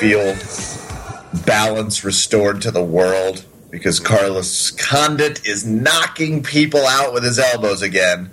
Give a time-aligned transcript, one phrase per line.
[0.00, 0.34] feel
[1.44, 7.82] balance restored to the world because Carlos Condit is knocking people out with his elbows
[7.82, 8.30] again.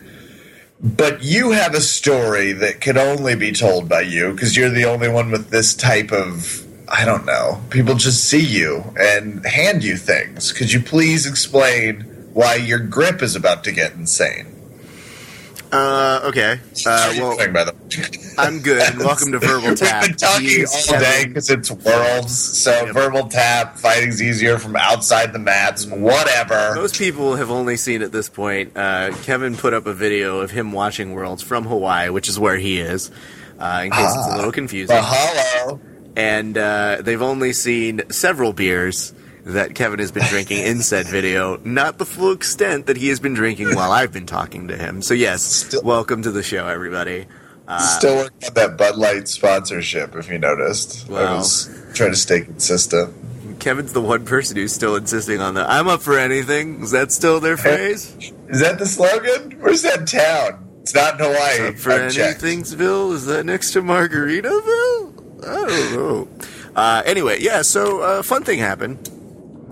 [0.79, 4.85] But you have a story that can only be told by you because you're the
[4.85, 6.63] only one with this type of.
[6.89, 7.61] I don't know.
[7.69, 10.53] People just see you and hand you things.
[10.53, 14.56] Could you please explain why your grip is about to get insane?
[15.71, 16.59] Uh, okay.
[16.85, 18.33] Uh, well, Doing, by the way.
[18.37, 20.03] I'm good, and welcome to Verbal Tap.
[20.03, 22.37] We've been talking all day because it's worlds.
[22.37, 22.93] So Yep.
[22.93, 25.85] verbal tap, fighting's easier from outside the mats.
[25.85, 26.75] Whatever.
[26.75, 28.77] Most people have only seen at this point.
[28.77, 32.57] Uh, Kevin put up a video of him watching Worlds from Hawaii, which is where
[32.57, 33.11] he is,
[33.59, 34.95] uh, in case it's a little confusing.
[34.95, 35.79] Mahalo.
[36.15, 39.13] And uh, they've only seen several beers
[39.47, 43.19] that Kevin has been drinking in said video, not the full extent that he has
[43.19, 45.01] been drinking while I've been talking to him.
[45.01, 47.25] So yes, Still- welcome to the show, everybody.
[47.67, 50.15] Uh, Still working on that Bud Light sponsorship.
[50.15, 53.13] If you noticed, I was trying to stay consistent.
[53.59, 55.69] Kevin's the one person who's still insisting on that.
[55.69, 56.81] I'm up for anything.
[56.83, 58.15] Is that still their phrase?
[58.49, 59.59] Is that the slogan?
[59.59, 60.65] Where's that town?
[60.81, 61.67] It's not in Hawaii.
[61.69, 63.13] Up for I've anythingsville?
[63.13, 65.43] Is that next to Margaritaville?
[65.45, 66.27] I don't know.
[66.75, 67.61] Uh, anyway, yeah.
[67.63, 69.09] So uh, fun thing happened.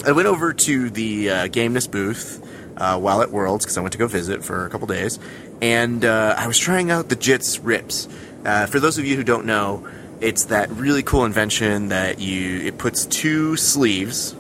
[0.06, 2.40] I went over to the uh, Gameness booth
[2.78, 5.18] uh, while at Worlds because I went to go visit for a couple days,
[5.64, 8.08] and uh, I was trying out the Jits Grips.
[8.46, 9.88] Uh, for those of you who don't know,
[10.22, 14.36] it's that really cool invention that you it puts two sleeves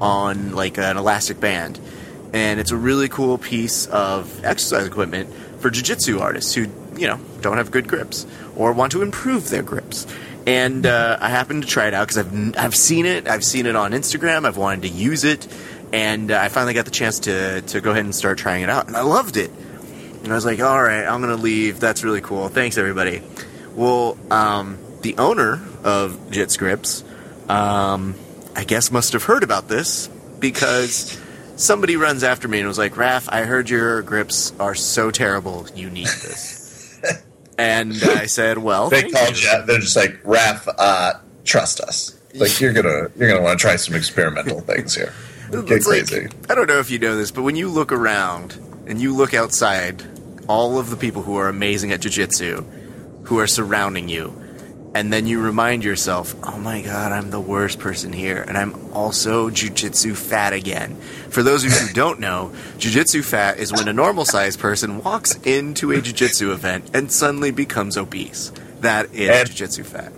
[0.00, 1.78] on like an elastic band,
[2.32, 6.62] and it's a really cool piece of exercise equipment for jiu-jitsu artists who
[6.96, 10.06] you know don't have good grips or want to improve their grips.
[10.46, 13.26] And uh, I happened to try it out because I've I've seen it.
[13.28, 14.46] I've seen it on Instagram.
[14.46, 15.46] I've wanted to use it,
[15.92, 18.68] and uh, I finally got the chance to to go ahead and start trying it
[18.68, 19.50] out, and I loved it.
[20.22, 21.80] And I was like, all right, I'm gonna leave.
[21.80, 22.48] That's really cool.
[22.48, 23.22] Thanks, everybody.
[23.74, 27.04] Well, um, the owner of Jits Grips,
[27.48, 28.14] um,
[28.54, 30.08] I guess, must have heard about this
[30.38, 31.18] because
[31.56, 35.66] somebody runs after me and was like, Raph, I heard your grips are so terrible.
[35.74, 36.63] You need this.
[37.58, 39.48] And I said, well, They called you.
[39.66, 42.18] They're just like, Raph, uh, trust us.
[42.34, 45.12] Like you're gonna you're gonna want to try some experimental things here.
[45.52, 46.28] Get It's like- crazy.
[46.50, 48.54] I don't know if you know this, but when you look around
[48.88, 50.02] and you look outside,
[50.48, 52.62] all of the people who are amazing at jiu-jitsu,
[53.24, 54.34] who are surrounding you,
[54.94, 58.74] and then you remind yourself, "Oh my god, I'm the worst person here, and I'm
[58.92, 60.96] also jiu-jitsu fat again."
[61.30, 65.34] For those of you who don't know, jiu-jitsu fat is when a normal-sized person walks
[65.44, 68.52] into a jiu-jitsu event and suddenly becomes obese.
[68.80, 70.12] That is And- jiu-jitsu fat.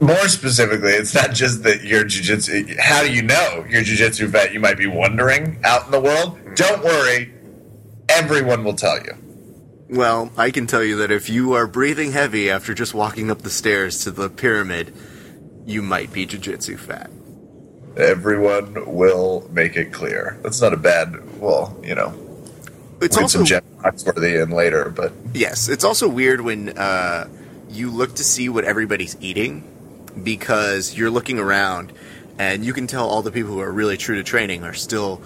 [0.00, 2.78] More specifically, it's not just that you're jujitsu.
[2.78, 4.52] How do you know you're jujitsu fat?
[4.52, 6.38] You might be wondering out in the world.
[6.54, 7.32] Don't worry,
[8.08, 9.17] everyone will tell you.
[9.90, 13.40] Well, I can tell you that if you are breathing heavy after just walking up
[13.42, 14.94] the stairs to the pyramid,
[15.66, 17.10] you might be jiu-jitsu fat.
[17.96, 20.38] Everyone will make it clear.
[20.42, 21.40] That's not a bad.
[21.40, 22.12] Well, you know,
[23.00, 27.28] It's read also some Jeff Foxworthy in later, but yes, it's also weird when uh,
[27.70, 29.64] you look to see what everybody's eating
[30.22, 31.92] because you're looking around
[32.38, 35.20] and you can tell all the people who are really true to training are still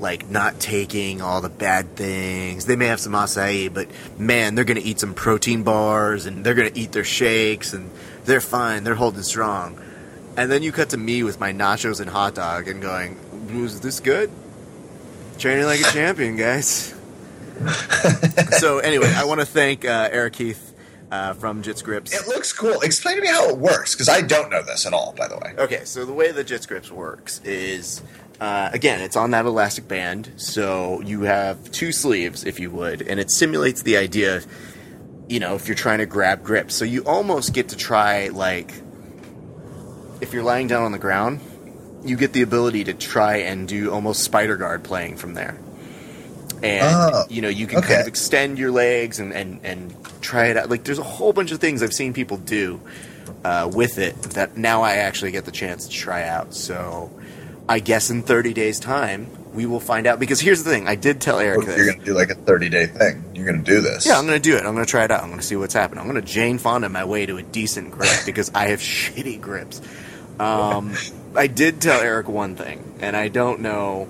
[0.00, 2.66] like not taking all the bad things.
[2.66, 3.88] They may have some acai, but
[4.18, 7.72] man, they're going to eat some protein bars and they're going to eat their shakes
[7.72, 7.90] and
[8.24, 8.84] they're fine.
[8.84, 9.80] They're holding strong.
[10.36, 13.16] And then you cut to me with my nachos and hot dog and going,
[13.62, 14.30] "Was this good?
[15.38, 16.92] Training like a champion, guys."
[18.58, 20.74] so anyway, I want to thank uh, Eric Keith
[21.12, 22.12] uh, from Jits Grips.
[22.12, 22.80] it looks cool.
[22.80, 25.14] Explain to me how it works because I don't know this at all.
[25.16, 28.02] By the way, Okay, so the way that Jits Grips works is,
[28.40, 30.32] uh, again, it's on that elastic band.
[30.36, 34.46] So you have two sleeves, if you would, and it simulates the idea of,
[35.28, 36.74] you know, if you're trying to grab grips.
[36.74, 38.72] So you almost get to try, like,
[40.20, 41.40] if you're lying down on the ground,
[42.04, 45.58] you get the ability to try and do almost spider guard playing from there.
[46.62, 47.88] And Oh, you know, you can okay.
[47.88, 50.70] kind of extend your legs and, and, and try it out.
[50.70, 52.80] Like there's a whole bunch of things I've seen people do
[53.44, 56.54] uh, with it that now I actually get the chance to try out.
[56.54, 57.10] So
[57.68, 60.18] I guess in 30 days' time we will find out.
[60.18, 62.68] Because here's the thing: I did tell Eric you're going to do like a 30
[62.68, 63.24] day thing.
[63.34, 64.06] You're going to do this.
[64.06, 64.64] Yeah, I'm going to do it.
[64.64, 65.22] I'm going to try it out.
[65.22, 66.00] I'm going to see what's happening.
[66.00, 69.40] I'm going to Jane Fonda my way to a decent grip because I have shitty
[69.40, 69.80] grips.
[70.38, 70.94] Um,
[71.36, 74.08] I did tell Eric one thing, and I don't know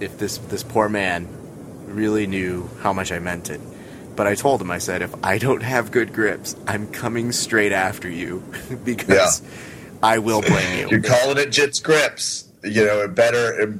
[0.00, 1.28] if this this poor man
[1.86, 3.60] really knew how much I meant it.
[4.16, 7.72] But I told him, I said, if I don't have good grips, I'm coming straight
[7.72, 8.42] after you
[8.84, 9.42] because
[10.02, 10.88] I will blame you.
[10.90, 12.51] You're calling it Jits Grips.
[12.64, 13.78] You know, it better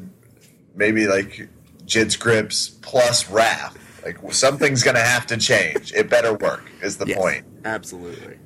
[0.74, 1.48] maybe like
[1.86, 3.76] Jits Grips plus RAF.
[4.04, 5.92] Like something's going to have to change.
[5.92, 6.64] It better work.
[6.82, 7.44] Is the Yes, point?
[7.64, 8.38] Absolutely.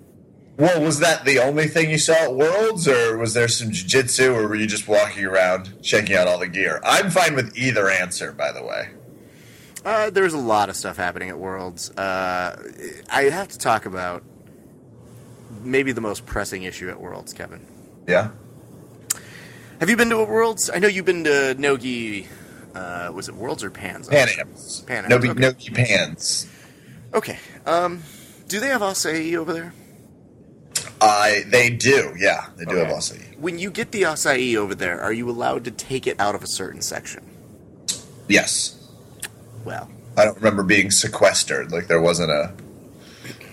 [0.58, 4.32] Well, was that the only thing you saw at Worlds, or was there some jiu-jitsu,
[4.32, 6.80] or were you just walking around checking out all the gear?
[6.82, 8.88] I'm fine with either answer, by the way.
[9.84, 11.90] Uh, there's a lot of stuff happening at Worlds.
[11.90, 12.56] Uh,
[13.10, 14.22] I have to talk about
[15.62, 17.64] maybe the most pressing issue at Worlds, Kevin.
[18.06, 18.30] Yeah.
[19.80, 20.70] Have you been to a Worlds?
[20.72, 22.26] I know you've been to Nogi.
[22.74, 24.08] Uh, was it Worlds or Pans?
[24.08, 24.80] Pan Ams.
[24.86, 25.40] Pan Ams, Nogi, okay.
[25.40, 26.46] Nogi Pans.
[27.14, 27.38] Okay.
[27.66, 28.02] Um,
[28.48, 29.72] do they have acai over there?
[31.00, 32.84] I they do, yeah, they do Okay.
[32.88, 33.38] have acai.
[33.38, 36.42] When you get the acai over there, are you allowed to take it out of
[36.42, 37.22] a certain section?
[38.28, 38.72] Yes,
[39.64, 41.70] Well, I don't remember being sequestered.
[41.72, 42.52] Like there wasn't a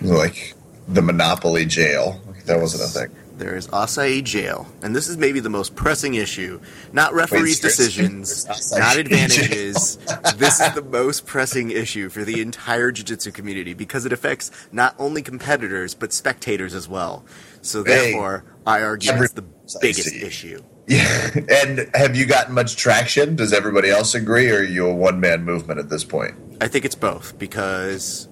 [0.00, 0.54] like
[0.88, 2.20] the Monopoly jail.
[2.26, 3.23] Like, that wasn't a thing.
[3.44, 6.58] There is acai jail, and this is maybe the most pressing issue.
[6.94, 9.96] Not referees' decisions, not advantages.
[10.36, 14.94] this is the most pressing issue for the entire jiu-jitsu community because it affects not
[14.98, 17.26] only competitors but spectators as well.
[17.60, 19.44] So therefore, I argue every- it's the
[19.82, 20.62] biggest issue.
[20.86, 23.36] Yeah, and have you gotten much traction?
[23.36, 26.34] Does everybody else agree, or are you a one man movement at this point?
[26.62, 28.26] I think it's both because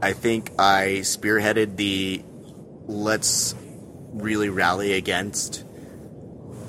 [0.00, 2.24] I think I spearheaded the
[2.86, 3.54] let's
[4.12, 5.64] really rally against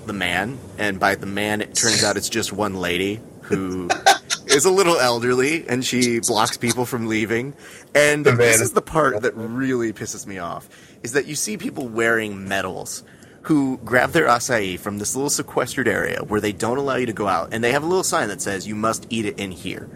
[0.06, 3.90] the man, and by the man, it turns out it's just one lady who
[4.48, 7.54] is a little elderly and she blocks people from leaving.
[7.96, 10.68] And this is- is the part that really pisses me off
[11.04, 13.04] is that you see people wearing medals
[13.44, 17.14] who grab their acai from this little sequestered area where they don't allow you to
[17.14, 19.52] go out and they have a little sign that says you must eat it in
[19.52, 19.90] here.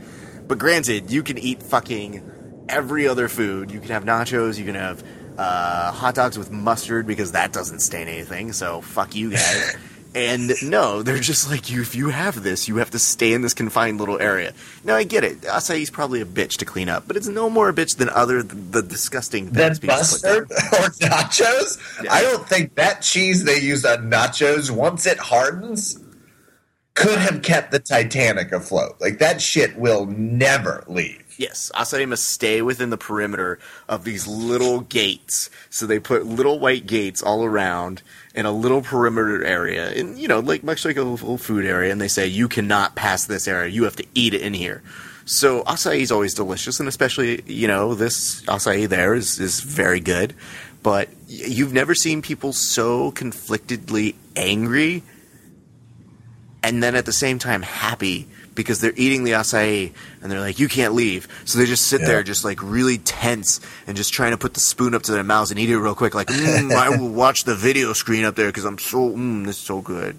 [0.48, 3.70] But granted, you can eat fucking every other food.
[3.72, 5.04] You can have nachos, you can have
[5.38, 9.78] uh, hot dogs with mustard because that doesn't stain anything, so fuck you guys.
[10.16, 11.82] And no, they're just like you.
[11.82, 14.54] If you have this, you have to stay in this confined little area.
[14.84, 15.42] Now I get it.
[15.42, 18.44] Acai's probably a bitch to clean up, but it's no more a bitch than other
[18.44, 22.04] the disgusting Then things people mustard or nachos?
[22.04, 22.14] Yeah.
[22.14, 26.00] I don't think that cheese they used on nachos, once it hardens,
[26.94, 28.98] could have kept the Titanic afloat.
[29.02, 31.23] Like that shit will never leave.
[31.38, 33.60] Yes, acai must stay within the perimeter
[33.90, 35.50] of these little gates.
[35.70, 38.02] So they put little white gates all around
[38.36, 41.92] in a little perimeter area, and you know, like much like a little food area.
[41.92, 44.84] And they say you cannot pass this area; you have to eat it in here.
[45.26, 50.00] So acai is always delicious, and especially you know this acai there is is very
[50.00, 50.36] good.
[50.84, 55.04] But you've never seen people so conflictedly angry
[56.64, 59.92] and then at the same time happy because they're eating the acai
[60.22, 61.28] and they're like, you can't leave.
[61.46, 62.08] So they just sit Yeah.
[62.08, 65.24] there, just like really tense and just trying to put the spoon up to their
[65.24, 66.14] mouths and eat it real quick.
[66.16, 69.58] Like, mm, I will watch the video screen up there because I'm so, mm, this
[69.58, 70.18] is so good.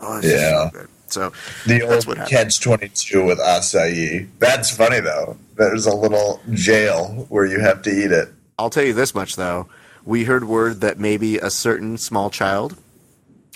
[0.00, 0.70] Oh, Yeah.
[0.70, 0.88] so good.
[1.06, 1.32] So
[1.66, 4.26] The that's old catch twenty two with acai.
[4.38, 5.36] That's funny though.
[5.56, 8.30] There's a little jail where you have to eat it.
[8.58, 9.68] I'll tell you this much though.
[10.04, 12.76] We heard word that maybe a certain small child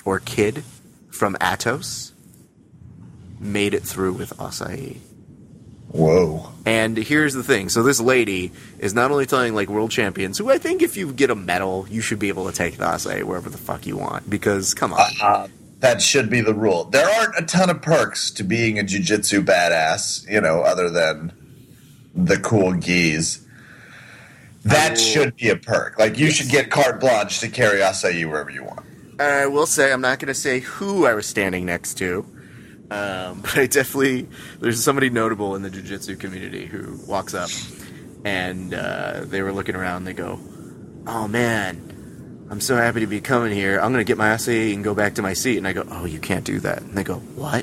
[0.04, 0.62] or kid
[1.10, 2.07] from Atos
[3.40, 4.98] made it through with acai.
[5.90, 6.52] Whoa.
[6.66, 7.70] And here's the thing.
[7.70, 11.12] So this lady is not only telling like world champions, who I think if you
[11.12, 13.96] get a medal, you should be able to take the acai wherever the fuck you
[13.96, 14.28] want.
[14.28, 15.48] Because come on, Uh,
[15.80, 16.84] that should be the rule.
[16.84, 21.32] There aren't a ton of perks to being a jujitsu badass, you know, other than
[22.14, 23.40] the cool gis.
[24.64, 24.94] That Oh.
[24.96, 25.98] should be a perk.
[25.98, 28.80] Like you should get carte blanche to carry acai wherever you want.
[29.20, 32.26] I will say I'm not going to say who I was standing next to,
[32.90, 34.28] um, but I definitely
[34.60, 37.50] there's somebody notable in the jiu-jitsu community who walks up,
[38.24, 40.04] and uh, they were looking around.
[40.04, 40.38] They go,
[41.06, 41.88] "Oh man."
[42.50, 43.78] I'm so happy to be coming here.
[43.78, 45.58] I'm going to get my acai and go back to my seat.
[45.58, 46.80] And I go, Oh, you can't do that.
[46.80, 47.62] And they go, What?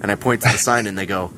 [0.00, 1.32] And I point to the sign and they go,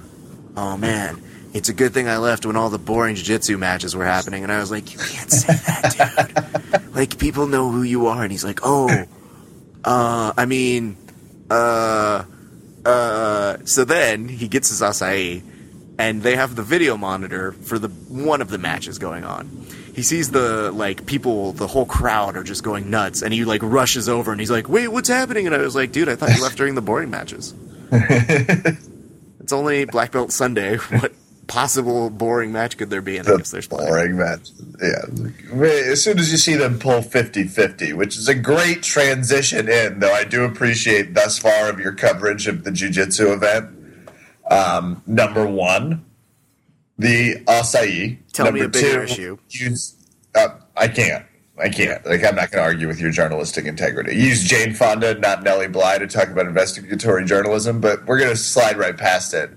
[0.59, 1.23] Oh man,
[1.55, 4.43] it's a good thing I left when all the boring jiu-jitsu matches were happening.
[4.43, 6.95] And I was like, You can't say that, dude.
[6.95, 8.23] like, people know who you are.
[8.23, 8.91] And he's like, Oh,
[9.85, 10.99] uh, I mean,
[11.49, 12.25] uh,
[12.85, 15.43] uh, so then he gets his acai,
[15.99, 19.67] and they have the video monitor for the one of the matches going on.
[19.95, 23.63] He sees the like people, the whole crowd are just going nuts, and he like
[23.63, 26.35] rushes over and he's like, "Wait, what's happening?" And I was like, "Dude, I thought
[26.35, 27.55] you left during the boring matches."
[27.93, 30.79] it's only Black Belt Sunday.
[30.91, 31.13] What
[31.53, 33.19] possible boring match could there be?
[33.19, 33.87] And I guess there's plenty.
[33.87, 34.49] boring match.
[34.81, 35.61] Yeah.
[35.63, 39.99] As soon as you see them pull 50 50, which is a great transition in,
[39.99, 43.69] though I do appreciate thus far of your coverage of the jiu jitsu event.
[44.51, 46.07] Um, number one,
[46.99, 48.17] the acai.
[48.33, 49.37] Tell me number a bigger issue.
[49.51, 49.95] Use,
[50.35, 51.27] uh, I can't.
[51.59, 52.05] I can't.
[52.07, 54.17] Like, I'm not going to argue with your journalistic integrity.
[54.17, 58.37] Use Jane Fonda, not Nellie Bly, to talk about investigatory journalism, but we're going to
[58.37, 59.51] slide right past it.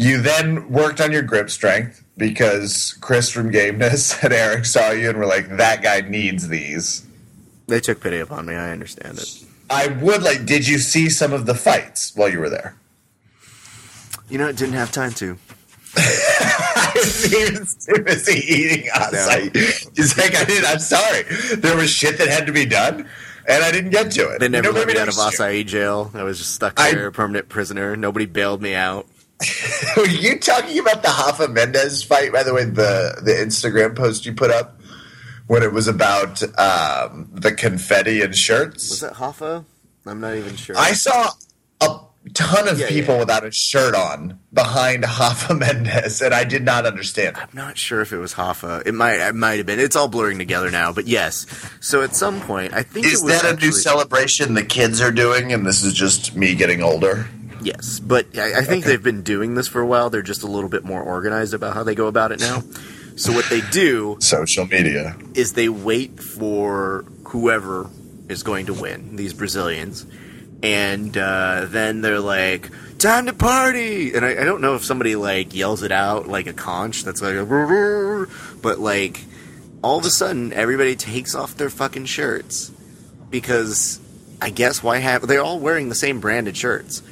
[0.00, 5.10] You then worked on your grip strength because Chris from Gameness and Eric saw you
[5.10, 7.06] and were like, that guy needs these.
[7.66, 8.54] They took pity upon me.
[8.54, 9.44] I understand it.
[9.68, 10.46] I would like.
[10.46, 12.76] Did you see some of the fights while you were there?
[14.30, 15.36] You know, I didn't have time to.
[15.96, 19.54] I was even too busy eating acai.
[19.94, 20.64] He's like, I did.
[20.64, 21.24] I'm sorry.
[21.56, 23.06] There was shit that had to be done,
[23.46, 24.40] and I didn't get to it.
[24.40, 26.10] They never You know, let me out of acai jail.
[26.14, 27.96] I was just stuck I- there, a permanent prisoner.
[27.96, 29.06] Nobody bailed me out.
[29.96, 32.32] Were you talking about the Rafa Mendes fight?
[32.32, 34.80] By the way, the the Instagram post you put up
[35.46, 38.90] when it was about um, the confetti and shirts.
[38.90, 39.64] Was that Rafa?
[40.06, 40.76] I'm not even sure.
[40.78, 41.30] I saw
[41.80, 42.00] a
[42.34, 43.20] ton of Yeah, people yeah.
[43.20, 47.36] without a shirt on behind Rafa Mendes, and I did not understand.
[47.36, 48.82] I'm not sure if it was Rafa.
[48.84, 49.20] It might.
[49.26, 49.80] It might have been.
[49.80, 50.92] It's all blurring together now.
[50.92, 51.46] But yes.
[51.80, 54.64] So at some point, I think Is it was that a actually, new celebration the
[54.64, 57.26] kids are doing, and this is just me getting older?
[57.62, 60.10] Yes, but I, I think they've been doing this for a while.
[60.10, 62.62] They're just a little bit more organized about how they go about it now.
[63.16, 65.16] So what they do Social media.
[65.34, 67.90] is they wait for whoever
[68.28, 70.06] is going to win, these Brazilians,
[70.62, 75.16] and uh, then they're like, "Time to party!" And I, I don't know if somebody
[75.16, 77.36] like yells it out like a conch that's like,
[78.62, 79.24] but like
[79.82, 82.70] all of a sudden everybody takes off their fucking shirts
[83.30, 84.00] because
[84.40, 87.02] I guess why have they're all wearing the same branded shirts.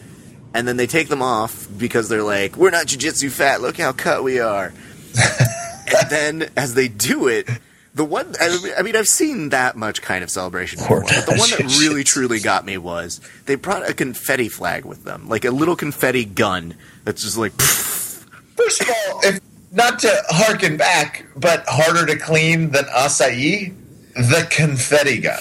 [0.54, 3.60] And then they take them off because they're like, "We're not jujitsu fat.
[3.60, 4.72] Look how cut we are."
[6.00, 7.48] and then as they do it,
[7.94, 11.36] the one I I mean, I've seen that much kind of celebration before, but the
[11.36, 15.44] one that really truly got me was they brought a confetti flag with them, like
[15.44, 16.74] a little confetti gun
[17.04, 17.52] that's just like.
[17.60, 19.40] First of all, if
[19.72, 23.74] not to harken back, but harder to clean than acai,
[24.14, 25.40] the confetti gun.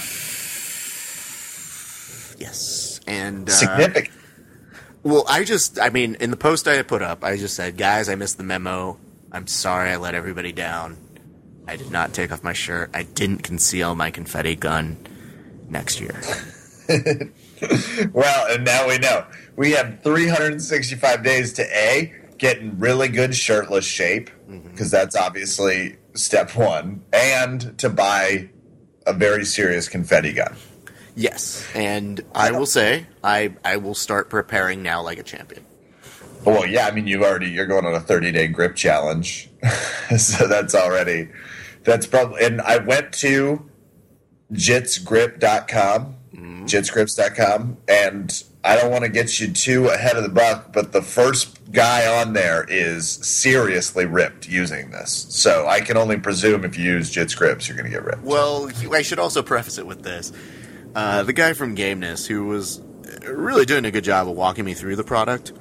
[2.39, 4.13] Yes, and uh, Significant.
[5.07, 8.09] Well, I just, I mean, in the post I put up, I just said, guys,
[8.09, 8.99] I missed the memo.
[9.31, 10.97] I'm sorry I let everybody down.
[11.65, 12.89] I did not take off my shirt.
[12.93, 14.97] I didn't conceal my confetti gun
[15.69, 16.21] next year.
[18.13, 19.25] Well, and now we know.
[19.55, 24.69] We have 365 days to A, get in really good shirtless shape, mm-hmm.
[24.69, 28.49] because that's obviously step one, and to buy
[29.07, 30.55] a very serious confetti gun.
[31.17, 35.65] Yes, and I will say, I, I will start preparing now like a champion.
[36.45, 39.49] Oh, well, yeah, I mean, you've already you're going on a 30 day grip challenge,
[40.17, 41.29] so that's already
[41.83, 42.45] that's probably.
[42.45, 43.67] And I went to
[44.53, 46.65] jitsgrip.com, mm-hmm.
[46.65, 51.01] jitsgrips.com, and I don't want to get you too ahead of the buck, but the
[51.01, 55.25] first guy on there is seriously ripped using this.
[55.29, 58.21] So I can only presume if you use Jits Grips, you're going to get ripped.
[58.21, 60.31] Well, I should also preface it with this.
[60.97, 62.81] Uh, the guy from Gameness, who was
[63.23, 65.53] really doing a good job of walking me through the product,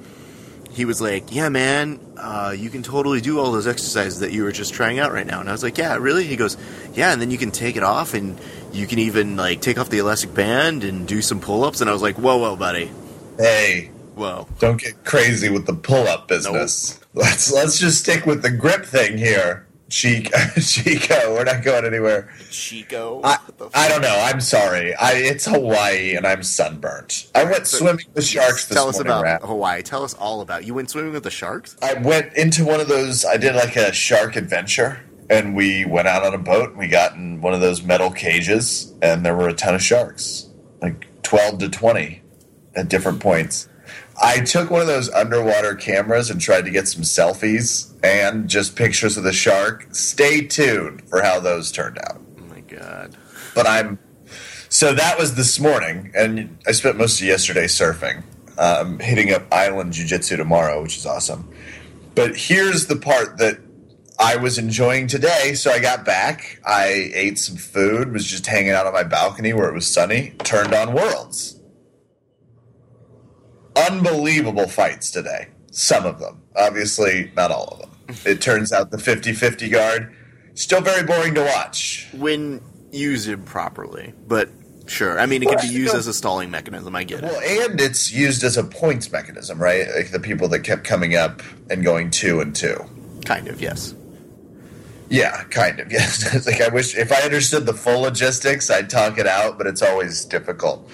[0.71, 4.43] he was like, "Yeah, man, uh, you can totally do all those exercises that you
[4.43, 6.57] were just trying out right now." And I was like, "Yeah, really?" He goes,
[6.95, 8.35] "Yeah, and then you can take it off, and
[8.73, 11.93] you can even like take off the elastic band and do some pull-ups." And I
[11.93, 12.89] was like, "Whoa, whoa, buddy,
[13.37, 16.99] Hey, whoa." don't get crazy with the pull-up business.
[17.13, 20.37] Let's let's just stick with the grip thing here, Chico.
[20.61, 22.29] Chico, we're not going anywhere.
[22.49, 23.21] Chico.
[23.23, 23.37] I,
[23.73, 24.15] I don't know.
[24.21, 24.93] I'm sorry.
[24.95, 27.27] I, it's Hawaii and I'm sunburnt.
[27.33, 29.11] I went swimming with sharks this Tell us morning.
[29.13, 29.47] about Raph.
[29.47, 29.81] Hawaii.
[29.81, 30.65] Tell us all about.
[30.65, 31.77] You went swimming with the sharks?
[31.81, 33.23] I went into one of those.
[33.25, 36.69] I did like a shark adventure, and we went out on a boat.
[36.71, 39.81] And we got in one of those metal cages, and there were a ton of
[39.81, 40.49] sharks,
[40.81, 42.21] like twelve to twenty,
[42.75, 43.69] at different points.
[44.21, 48.75] I took one of those underwater cameras and tried to get some selfies and just
[48.75, 49.87] pictures of the shark.
[49.91, 52.19] Stay tuned for how those turned out.
[52.39, 53.15] Oh my god.
[53.53, 53.99] but I'm
[54.69, 58.23] so that was this morning, and I spent most of yesterday surfing,
[58.57, 61.49] um, hitting up Island Jiu Jitsu tomorrow, which is awesome.
[62.15, 63.59] But here's the part that
[64.19, 65.53] I was enjoying today.
[65.53, 69.53] So I got back, I ate some food, was just hanging out on my balcony
[69.53, 71.56] where it was sunny, turned on Worlds.
[73.89, 75.47] Unbelievable fights today.
[75.71, 76.41] Some of them.
[76.55, 77.89] Obviously, not all of them.
[78.25, 80.15] It turns out the 50 50 guard,
[80.55, 82.07] still very boring to watch.
[82.13, 84.13] when used improperly.
[84.27, 84.49] But
[84.87, 86.95] sure, I mean, it can be used as a stalling mechanism.
[86.95, 87.23] I get it.
[87.23, 89.85] Well, and it's used as a points mechanism, right?
[89.93, 92.77] Like the people that kept coming up and going two and two.
[93.25, 93.93] Kind of, yes.
[95.09, 95.91] Yeah, kind of.
[95.91, 96.45] Yes.
[96.47, 99.81] like I wish if I understood the full logistics, I'd talk it out, but it's
[99.81, 100.89] always difficult.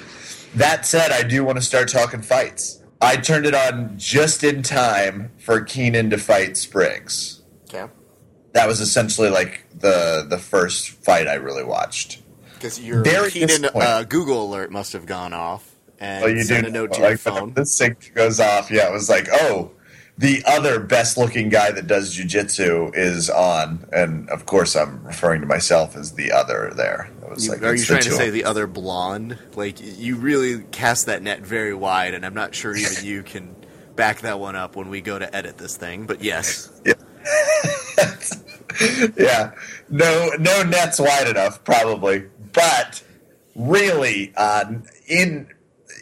[0.55, 2.81] That said, I do want to start talking fights.
[3.01, 7.41] I turned it on just in time for Keenan to fight Spriggs.
[7.69, 7.91] Okay.
[8.53, 12.21] That was essentially like the the first fight I really watched.
[12.53, 15.69] Because your Very Keenan uh, Google alert must have gone off
[15.99, 17.53] and Oh, you sent do a note to like your phone.
[17.53, 18.71] the sync goes off.
[18.71, 19.71] Yeah, it was like, oh,
[20.23, 25.41] the other best looking guy that does jujitsu is on, and of course I'm referring
[25.41, 27.09] to myself as the other there.
[27.37, 29.37] You, like, are you trying to say the other blonde?
[29.55, 33.53] Like you really cast that net very wide, and I'm not sure even you can
[33.97, 36.05] back that one up when we go to edit this thing.
[36.05, 36.93] But yes, yeah,
[39.17, 39.51] yeah.
[39.89, 42.29] no, no nets wide enough, probably.
[42.53, 43.03] But
[43.57, 44.75] really, uh,
[45.05, 45.49] in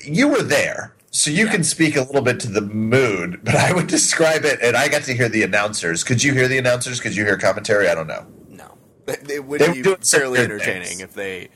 [0.05, 1.51] you were there so you yeah.
[1.51, 4.87] can speak a little bit to the mood, but I would describe it, and I
[4.87, 6.05] got to hear the announcers.
[6.05, 7.01] Could you hear the announcers?
[7.01, 7.89] Could you hear commentary?
[7.89, 8.25] I don't know.
[8.47, 8.77] No,
[9.07, 11.01] it would they be fairly entertaining things.
[11.01, 11.49] if they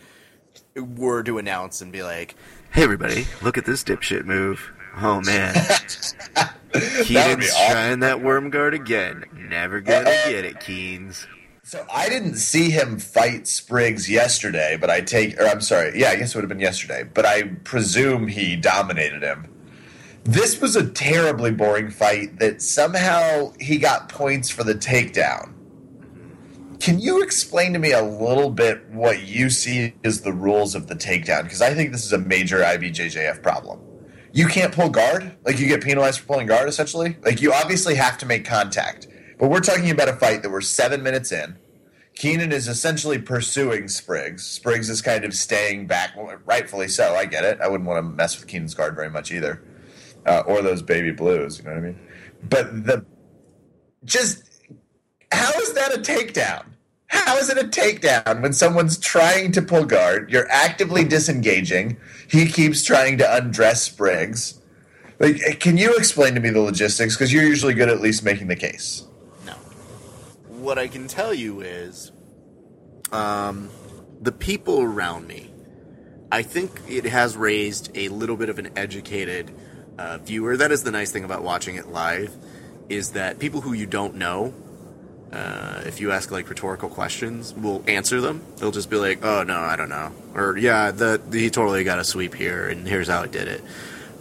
[0.76, 2.36] were to announce and be like,
[2.72, 4.72] "Hey, everybody, look at this dipshit move!
[4.98, 5.54] Oh man,
[7.04, 7.72] Keenan's awesome.
[7.72, 9.24] trying that worm guard again.
[9.34, 11.28] Never gonna get it, Keens."
[11.68, 16.10] So I didn't see him fight Spriggs yesterday, but I take, or I'm sorry, yeah,
[16.10, 19.52] I guess it would have been yesterday, but I presume he dominated him.
[20.26, 25.54] This was a terribly boring fight that somehow he got points for the takedown.
[26.80, 30.86] Can you explain to me a little bit what you see as the rules of
[30.86, 31.46] the takedown?
[31.46, 33.80] Because I think this is a major IBJJF problem.
[34.34, 37.18] You can't pull guard, like you get penalized for pulling guard, essentially.
[37.24, 39.08] Like you obviously have to make contact
[39.38, 41.58] but we're talking about a fight that we're seven minutes in.
[42.16, 44.46] Keenan is essentially pursuing Spriggs.
[44.46, 46.12] Spriggs is kind of staying back,
[46.46, 47.14] rightfully so.
[47.14, 47.60] I get it.
[47.60, 49.62] I wouldn't want to mess with Keenan's guard very much either,
[50.26, 51.60] uh, or those baby blues.
[51.60, 52.00] You know what I mean?
[52.48, 53.06] But the
[54.06, 54.44] just
[55.32, 56.66] how is that a takedown?
[57.08, 60.32] How is it a takedown when someone's trying to pull guard?
[60.32, 61.98] You're actively disengaging.
[62.30, 64.62] He keeps trying to undress Spriggs.
[65.20, 67.16] Like, can you explain to me the logistics?
[67.16, 69.06] Because you're usually good at least making the case
[70.66, 72.12] what I can tell you is,
[73.12, 73.70] um,
[74.22, 75.52] the people around me.
[76.32, 79.52] I think it has raised a little bit of an educated
[79.98, 80.58] uh, viewer.
[80.58, 82.36] That is the nice thing about watching it live,
[82.90, 84.54] is that people who you don't know,
[85.32, 88.44] uh, if you ask like rhetorical questions, will answer them.
[88.58, 91.84] They'll just be like, "Oh no, I don't know," or "Yeah, the, the he totally
[91.84, 93.64] got a sweep here, and here's how I did it."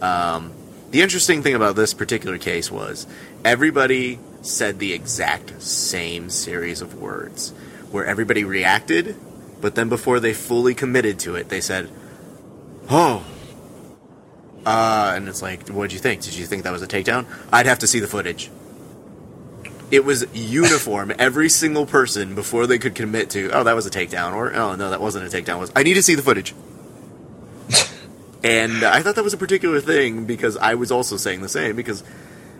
[0.01, 0.53] Um,
[0.91, 3.07] the interesting thing about this particular case was
[3.43, 7.53] everybody said the exact same series of words
[7.91, 9.15] where everybody reacted,
[9.61, 11.89] but then before they fully committed to it, they said,
[12.89, 13.25] "Oh."
[14.65, 16.21] Uh, and it's like, what'd you think?
[16.21, 17.25] Did you think that was a takedown?
[17.53, 18.49] I'd have to see the footage.
[19.91, 21.13] It was uniform.
[21.19, 24.75] Every single person before they could commit to, oh, that was a takedown, or oh
[24.75, 25.59] no, that wasn't a takedown.
[25.59, 26.55] Was I need to see the footage.
[28.43, 31.75] and I thought that was a particular thing because I was also saying the same
[31.75, 32.03] because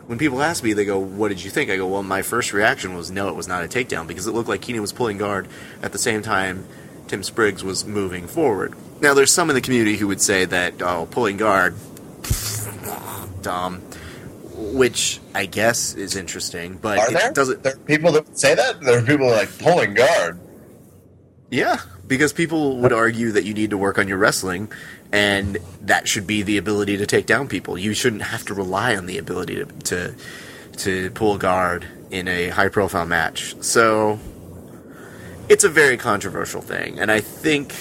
[0.08, 2.54] when people ask me, they go, "What did you think?" I go, "Well, my first
[2.54, 5.18] reaction was no, it was not a takedown because it looked like Keenan was pulling
[5.18, 5.48] guard
[5.82, 6.65] at the same time
[7.08, 10.82] Tim Spriggs was moving forward." Now, there's some in the community who would say that,
[10.82, 11.76] "Oh, pulling guard,
[13.41, 13.82] dumb,"
[14.56, 17.32] which I guess is interesting, but are there?
[17.32, 18.82] Doesn't there are people that say that?
[18.82, 20.39] There are people like pulling guard.
[21.50, 24.72] Yeah, because people would argue that you need to work on your wrestling
[25.15, 27.78] and that should be the ability to take down people.
[27.78, 30.15] You shouldn't have to rely on the ability to to,
[30.75, 33.56] to pull guard in a high profile match.
[33.63, 34.19] So
[35.47, 37.73] it's a very controversial thing, and I think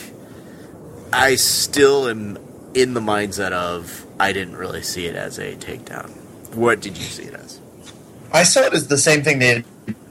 [1.12, 2.38] I still am
[2.73, 6.11] in the mindset of I didn't really see it as a takedown.
[6.55, 7.61] What did you see it as?
[8.33, 9.64] I saw it as the same thing they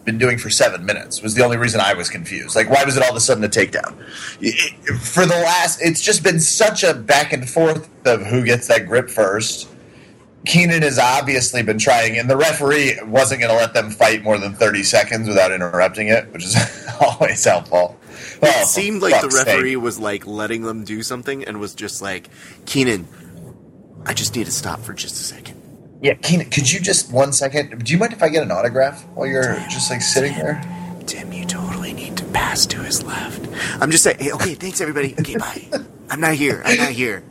[0.06, 2.56] been doing for seven minutes was the only reason I was confused.
[2.56, 3.96] Like, why was it all of a sudden a takedown?
[5.00, 8.86] For the last, it's just been such a back and forth of who gets that
[8.86, 9.70] grip first.
[10.46, 14.38] Keenan has obviously been trying, and the referee wasn't going to let them fight more
[14.38, 16.58] than 30 seconds without interrupting it, which is
[17.02, 17.98] always helpful.
[18.42, 19.82] It oh, seemed like the referee sake.
[19.82, 22.30] was like letting them do something and was just like,
[22.66, 23.08] Keenan,
[24.06, 25.63] I just need to stop for just a second.
[26.04, 27.82] Yeah, Keenan, could you just one second?
[27.86, 31.00] Do you mind if I get an autograph while you're just like sitting Tim, there?
[31.06, 33.48] Tim, you totally need to pass to his left.
[33.82, 34.18] I'm just saying.
[34.20, 35.16] Hey, okay, thanks everybody.
[35.18, 35.66] Okay, bye.
[36.10, 36.62] I'm not here.
[36.66, 37.24] I'm not here.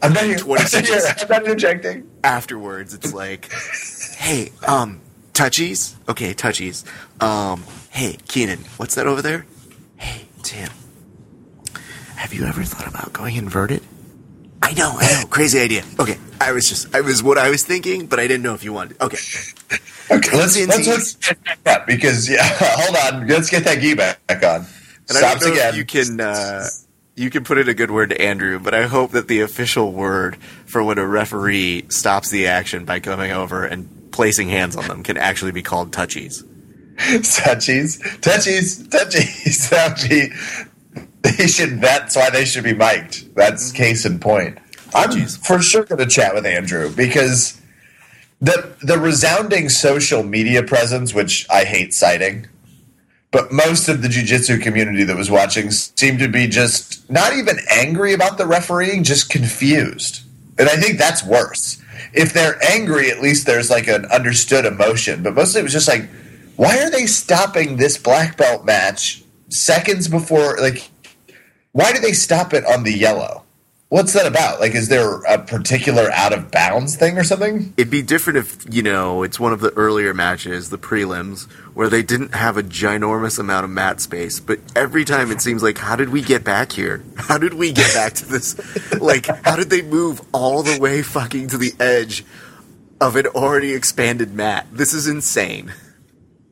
[0.00, 0.38] I'm not here.
[0.38, 1.04] Twenty seconds.
[1.20, 2.10] I'm not interjecting.
[2.24, 3.52] Afterwards, it's like,
[4.16, 5.02] hey, um,
[5.34, 5.94] touchies.
[6.08, 6.82] Okay, touchies.
[7.22, 9.44] Um, hey, Keenan, what's that over there?
[9.98, 10.70] Hey, Tim.
[12.16, 13.82] Have you ever thought about going inverted?
[14.62, 15.26] I know, I know.
[15.28, 15.84] Crazy idea.
[16.00, 18.64] Okay, I was just, I was what I was thinking, but I didn't know if
[18.64, 19.00] you wanted.
[19.00, 19.18] Okay.
[20.10, 24.18] Okay, let's, let's, let's get that because yeah, hold on, let's get that gi back
[24.28, 24.66] on.
[25.08, 25.74] And Stops again.
[25.74, 26.66] you can uh,
[27.14, 29.92] you can put in a good word to Andrew, but I hope that the official
[29.92, 34.86] word for when a referee stops the action by coming over and placing hands on
[34.88, 36.44] them can actually be called touchies.
[36.96, 39.70] touchies, touchies, touchies.
[39.70, 40.28] That would be
[41.24, 41.80] they should.
[41.80, 43.34] That's why they should be mic'd.
[43.34, 43.76] That's mm-hmm.
[43.76, 44.58] case in point.
[44.94, 47.60] I'm for sure going to chat with Andrew because
[48.40, 52.46] the the resounding social media presence, which I hate citing,
[53.30, 57.56] but most of the jiu-jitsu community that was watching seemed to be just not even
[57.70, 60.22] angry about the refereeing, just confused.
[60.58, 61.80] And I think that's worse.
[62.12, 65.22] If they're angry, at least there's like an understood emotion.
[65.22, 66.08] But mostly it was just like,
[66.56, 70.90] why are they stopping this black belt match seconds before like
[71.72, 73.43] why do they stop it on the yellow?
[73.94, 74.58] What's that about?
[74.58, 77.72] Like, is there a particular out of bounds thing or something?
[77.76, 81.88] It'd be different if, you know, it's one of the earlier matches, the prelims, where
[81.88, 84.40] they didn't have a ginormous amount of mat space.
[84.40, 87.04] But every time it seems like, how did we get back here?
[87.16, 88.58] How did we get back to this?
[89.00, 92.24] like, how did they move all the way fucking to the edge
[93.00, 94.66] of an already expanded mat?
[94.72, 95.72] This is insane.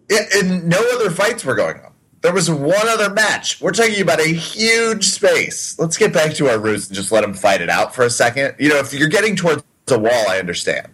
[0.08, 1.91] Yeah, and no other fights were going on.
[2.22, 3.60] There was one other match.
[3.60, 5.76] We're talking about a huge space.
[5.78, 8.10] Let's get back to our roots and just let them fight it out for a
[8.10, 8.54] second.
[8.58, 10.88] You know, if you're getting towards a wall, I understand.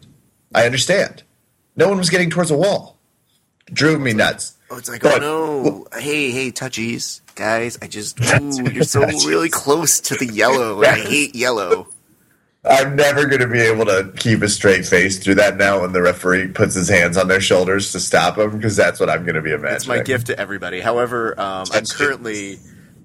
[0.54, 1.22] I understand.
[1.76, 2.98] No one was getting towards a wall.
[3.72, 4.54] Drove me nuts.
[4.70, 5.98] Oh, it's like, oh, But- oh no.
[6.00, 7.20] Hey, hey, touchies.
[7.34, 10.78] Guys, I just, ooh, you're so really close to the yellow.
[10.82, 11.88] and I hate yellow.
[12.64, 15.92] I'm never going to be able to keep a straight face through that now when
[15.92, 19.25] the referee puts his hands on their shoulders to stop him because that's what I'm
[19.25, 19.77] going to be imagining.
[19.77, 20.81] It's my gift to everybody.
[20.81, 22.59] However, um, I'm currently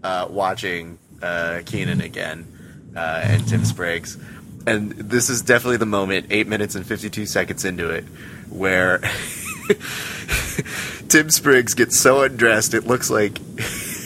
[0.03, 4.17] uh, watching uh, Keenan again uh, and Tim Spriggs,
[4.65, 8.05] and this is definitely the moment, eight minutes and 52 seconds into it,
[8.49, 8.97] where
[11.09, 13.37] Tim Spriggs gets so undressed it looks like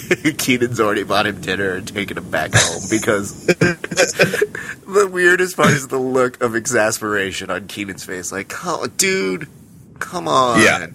[0.38, 5.88] Keenan's already bought him dinner and taken him back home because the weirdest part is
[5.88, 8.32] the look of exasperation on Keenan's face.
[8.32, 9.48] Like, oh, dude,
[10.00, 10.62] come on.
[10.62, 10.88] Yeah.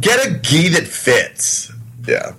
[0.00, 1.72] Get a gi that fits.
[2.06, 2.32] Yeah.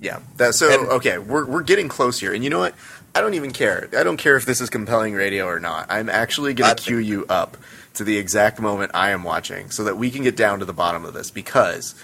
[0.00, 0.20] Yeah.
[0.36, 2.74] That, so And- okay, we're we're getting close here, and you know what?
[3.14, 3.88] I don't even care.
[3.96, 5.86] I don't care if this is compelling radio or not.
[5.90, 7.56] I'm actually going to cue you up
[7.94, 10.72] to the exact moment I am watching, so that we can get down to the
[10.72, 11.94] bottom of this because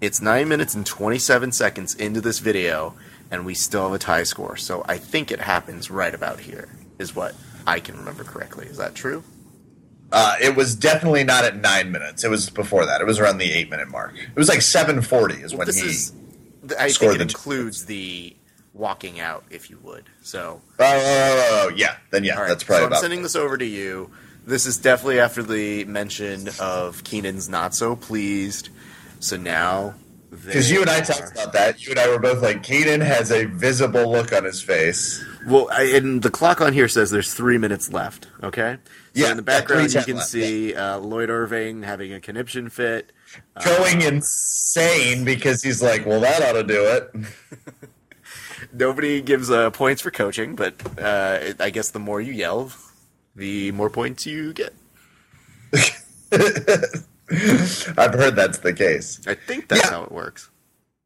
[0.00, 2.94] it's nine minutes and twenty seven seconds into this video,
[3.30, 4.56] and we still have a tie score.
[4.56, 6.68] So I think it happens right about here.
[6.98, 7.34] Is what
[7.66, 8.66] I can remember correctly.
[8.66, 9.22] Is that true?
[10.12, 12.22] Uh, it was definitely not at nine minutes.
[12.24, 13.00] It was before that.
[13.00, 14.14] It was around the eight minute mark.
[14.16, 15.88] It was like seven forty is when this he.
[15.88, 16.12] is.
[16.78, 18.36] I scored think it two includes the
[18.72, 20.04] walking out, if you would.
[20.22, 21.96] So Oh, oh, oh, oh, yeah.
[22.10, 23.00] Then yeah, right, that's probably so I'm about.
[23.00, 24.10] sending this over to you.
[24.46, 28.68] This is definitely after the mention of Keenan's not so pleased.
[29.20, 29.94] So now,
[30.30, 31.84] Because you and I talked about that.
[31.84, 35.24] You and I were both like, Keenan has a visible look on his face.
[35.46, 38.28] Well, I, and the clock on here says there's three minutes left.
[38.42, 38.76] Okay.
[38.84, 42.68] So Yeah, in the background, you can left, see uh, Lloyd Irvin having a conniption
[42.68, 43.12] fit.
[43.64, 47.12] Going insane because he's like, well, that ought to do it.
[48.72, 52.72] Nobody gives uh, points for coaching, but uh, I guess the more you yell,
[53.34, 54.74] the more points you get.
[57.98, 59.20] I've heard that's the case.
[59.26, 59.90] I think that's Yeah.
[59.90, 60.50] how it works.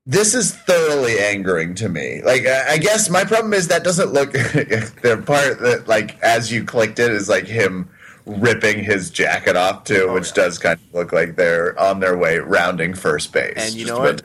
[0.06, 2.22] This is thoroughly angering to me.
[2.22, 4.32] Like, I guess my problem is that doesn't look.
[4.32, 7.88] the part that, like, as you clicked it, is like him
[8.26, 10.34] ripping his jacket off too, Oh, which yeah.
[10.44, 13.54] does kind of look like they're on their way rounding first base.
[13.56, 14.22] And you know about-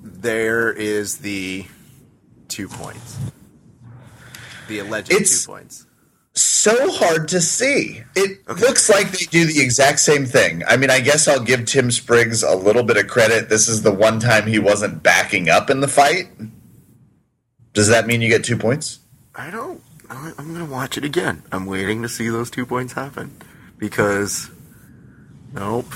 [0.00, 1.66] There is the
[2.48, 3.16] two points.
[4.68, 5.86] The alleged It's- two points.
[6.34, 8.02] So hard to see.
[8.16, 10.62] It looks like they do the exact same thing.
[10.66, 13.48] I mean, I guess I'll give Tim Spriggs a little bit of credit.
[13.48, 16.28] This is the one time he wasn't backing up in the fight.
[17.72, 19.00] Does that mean you get two points?
[19.34, 19.82] I don't.
[20.10, 21.42] I'm going to watch it again.
[21.50, 23.36] I'm waiting to see those two points happen
[23.78, 24.50] because.
[25.52, 25.92] Nope.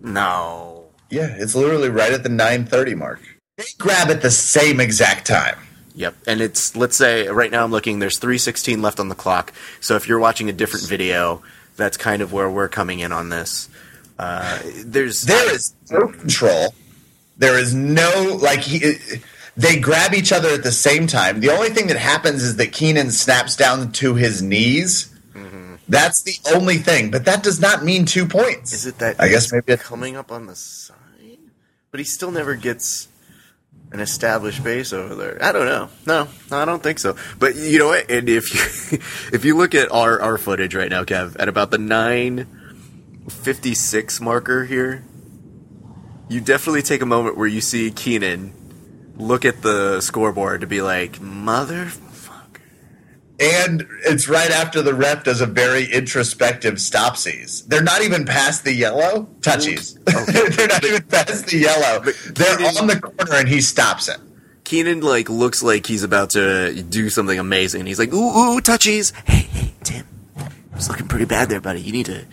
[0.00, 0.86] No.
[1.10, 3.20] Yeah, it's literally right at the 9:30 mark.
[3.56, 5.56] They grab at the same exact time.
[5.94, 6.14] Yep.
[6.26, 7.98] And it's let's say right now I'm looking.
[7.98, 9.52] There's 3:16 left on the clock.
[9.80, 11.42] So if you're watching a different video,
[11.76, 13.68] that's kind of where we're coming in on this.
[14.18, 16.74] Uh, there's There is no control.
[17.38, 18.94] There is no like he.
[19.54, 21.40] They grab each other at the same time.
[21.40, 25.12] The only thing that happens is that Keenan snaps down to his knees.
[25.88, 28.72] That's the only thing, but that does not mean two points.
[28.72, 30.96] Is it that I guess maybe it's coming up on the side,
[31.90, 33.08] but he still never gets
[33.92, 35.38] an established base over there.
[35.42, 35.88] I don't know.
[36.06, 37.16] No, I don't think so.
[37.38, 38.10] But you know what?
[38.10, 38.98] And if you
[39.32, 42.46] if you look at our our footage right now, Kev, at about the nine
[43.28, 45.04] fifty six marker here,
[46.28, 48.54] you definitely take a moment where you see Keenan
[49.16, 52.11] look at the scoreboard to be like, motherfucker.
[53.42, 57.66] And it's right after the ref does a very introspective stopsies.
[57.66, 59.98] They're not even past the yellow touchies.
[60.56, 62.00] They're not even past the yellow.
[62.02, 64.18] They're Keenan- on the corner, and he stops it.
[64.64, 67.84] Keenan like looks like he's about to do something amazing.
[67.86, 69.12] He's like, ooh, ooh, touchies.
[69.26, 70.06] Hey, hey, Tim,
[70.74, 71.80] it's looking pretty bad there, buddy.
[71.80, 72.24] You need to,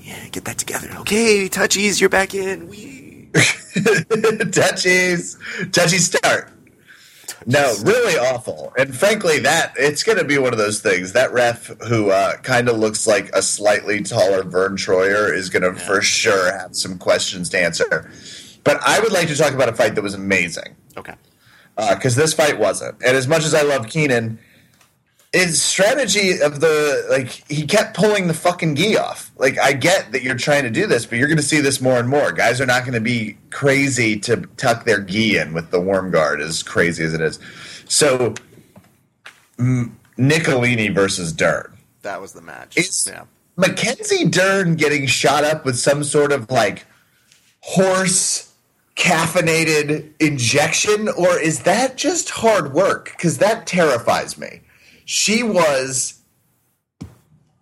[0.00, 0.88] yeah, get that together.
[1.00, 2.68] Okay, touchies, you're back in.
[2.68, 5.36] We touchies,
[5.72, 6.50] touchy start.
[7.46, 8.72] No, really awful.
[8.76, 11.12] And frankly, that it's going to be one of those things.
[11.12, 15.62] That ref who uh, kind of looks like a slightly taller Verne Troyer is going
[15.62, 18.10] to for sure have some questions to answer.
[18.64, 20.76] But I would like to talk about a fight that was amazing.
[20.96, 21.14] Okay.
[21.76, 22.96] Because uh, this fight wasn't.
[23.04, 24.40] And as much as I love Keenan,
[25.32, 29.30] his strategy of the like he kept pulling the fucking gi off.
[29.36, 31.80] Like I get that you're trying to do this, but you're going to see this
[31.80, 32.32] more and more.
[32.32, 36.10] Guys are not going to be crazy to tuck their gi in with the worm
[36.10, 37.38] guard as crazy as it is.
[37.86, 38.34] So
[39.58, 41.76] M- Nicolini versus Dern.
[42.02, 42.76] That was the match.
[42.76, 43.24] Is yeah.
[43.56, 46.86] Mackenzie Dern getting shot up with some sort of like
[47.60, 48.54] horse
[48.96, 53.12] caffeinated injection, or is that just hard work?
[53.16, 54.62] Because that terrifies me
[55.08, 56.20] she was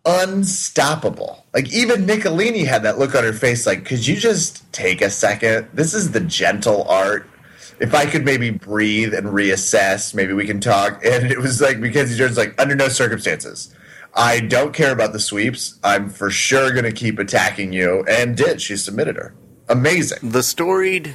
[0.05, 1.47] unstoppable.
[1.55, 5.09] Like even Nicolini had that look on her face like could you just take a
[5.09, 5.69] second?
[5.73, 7.31] This is the gentle art.
[7.79, 11.05] If I could maybe breathe and reassess, maybe we can talk.
[11.07, 13.73] And it was like Mackenzie Dern's like under no circumstances.
[14.13, 15.79] I don't care about the sweeps.
[15.85, 18.61] I'm for sure to keep attacking you and did.
[18.61, 19.37] She submitted her.
[19.69, 20.31] Amazing.
[20.31, 21.15] The storied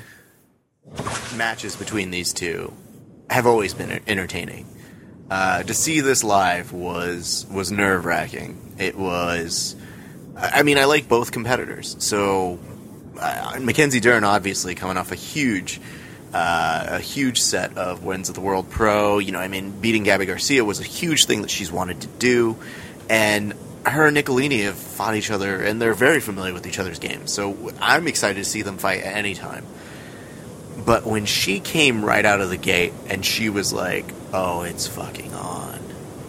[1.35, 2.71] matches between these two
[3.29, 4.65] have always been entertaining.
[5.31, 8.57] Uh, to see this live was was nerve wracking.
[8.77, 9.77] It was.
[10.35, 11.95] I mean, I like both competitors.
[11.99, 12.59] So
[13.17, 15.79] uh, Mackenzie Dern, obviously coming off a huge,
[16.33, 19.19] uh, a huge set of wins at the World Pro.
[19.19, 22.07] You know, I mean, beating Gabi Garcia was a huge thing that she's wanted to
[22.07, 22.57] do,
[23.09, 23.53] and
[23.85, 27.31] her and Nicolini have fought each other, and they're very familiar with each other's games.
[27.31, 29.65] So I'm excited to see them fight at any time.
[30.85, 34.87] But when she came right out of the gate and she was like, "Oh, it's
[34.87, 35.79] fucking on,"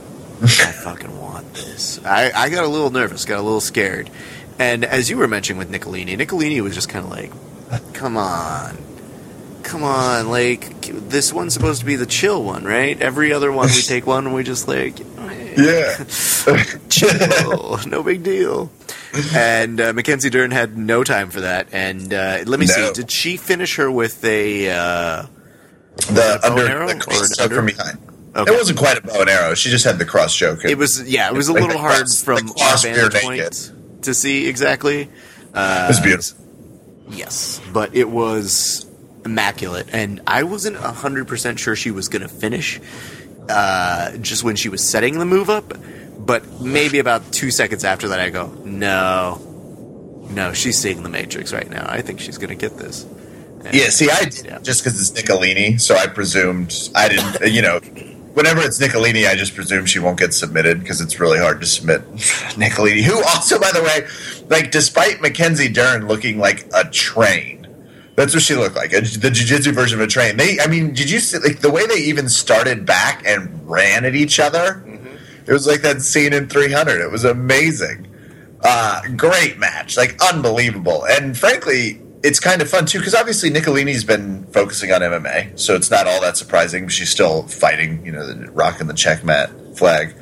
[0.42, 2.04] I fucking want this.
[2.04, 4.10] I, I got a little nervous, got a little scared.
[4.58, 7.32] And as you were mentioning with Nicolini, Nicolini was just kind of like,
[7.94, 8.76] "Come on,
[9.62, 13.00] come on, like this one's supposed to be the chill one, right?
[13.00, 14.98] Every other one we take one and we just like,
[15.56, 16.04] yeah,
[16.88, 18.70] chill, no big deal."
[19.34, 21.68] and uh, Mackenzie Dern had no time for that.
[21.72, 22.72] And uh, let me no.
[22.72, 25.26] see, did she finish her with a uh,
[25.96, 27.98] the bow and arrow the cross choke from behind?
[28.34, 28.52] Okay.
[28.52, 29.54] It wasn't quite a bow and arrow.
[29.54, 30.64] She just had the cross choke.
[30.64, 31.28] It was yeah.
[31.28, 35.08] It was a little hard cross, from our vantage point to see exactly.
[35.54, 36.44] Uh, it was beautiful.
[37.10, 38.86] Yes, but it was
[39.24, 42.80] immaculate, and I wasn't hundred percent sure she was going to finish.
[43.48, 45.74] Uh, just when she was setting the move up,
[46.18, 49.36] but maybe about two seconds after that, I go, no,
[50.30, 51.84] no, she's seeing the Matrix right now.
[51.88, 53.04] I think she's going to get this.
[53.72, 54.58] Yeah, see, I did yeah.
[54.60, 57.52] just because it's Nicolini, so I presumed I didn't.
[57.52, 57.78] You know,
[58.34, 61.66] whenever it's Nicolini, I just presume she won't get submitted because it's really hard to
[61.66, 62.02] submit
[62.56, 63.02] Nicolini.
[63.02, 64.06] Who also, by the way,
[64.48, 67.66] like despite Mackenzie Dern looking like a train,
[68.16, 68.90] that's what she looked like.
[68.90, 70.36] The jiu-jitsu version of a train.
[70.36, 74.04] They, I mean, did you see like the way they even started back and ran
[74.04, 74.84] at each other?
[75.46, 77.00] It was like that scene in 300.
[77.00, 78.08] It was amazing.
[78.62, 81.04] Uh, great match, like unbelievable.
[81.04, 85.74] And frankly, it's kind of fun too because obviously Nicolini's been focusing on MMA, so
[85.74, 86.88] it's not all that surprising.
[86.88, 90.14] She's still fighting, you know, the, rocking the checkmate flag.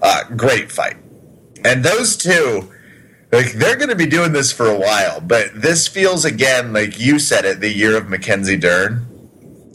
[0.00, 0.96] Uh, great fight,
[1.64, 2.70] and those two,
[3.30, 5.20] like they're going to be doing this for a while.
[5.20, 9.06] But this feels again like you said it, the year of Mackenzie Dern,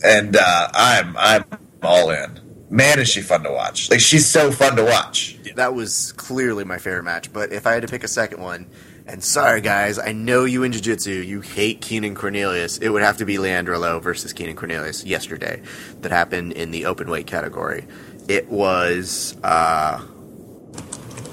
[0.03, 1.45] and uh, I'm I'm
[1.81, 3.89] all in man, is she fun to watch.
[3.89, 5.37] Like she's so fun to watch.
[5.55, 7.31] That was clearly my favorite match.
[7.31, 8.67] But if I had to pick a second one,
[9.07, 12.77] and sorry guys, I know you in jiu-jitsu, you hate Keenan Cornelius.
[12.77, 15.61] It would have to be Leandro Lo versus Keenan Cornelius yesterday.
[16.01, 17.85] That happened in the open weight category.
[18.27, 20.03] It was uh,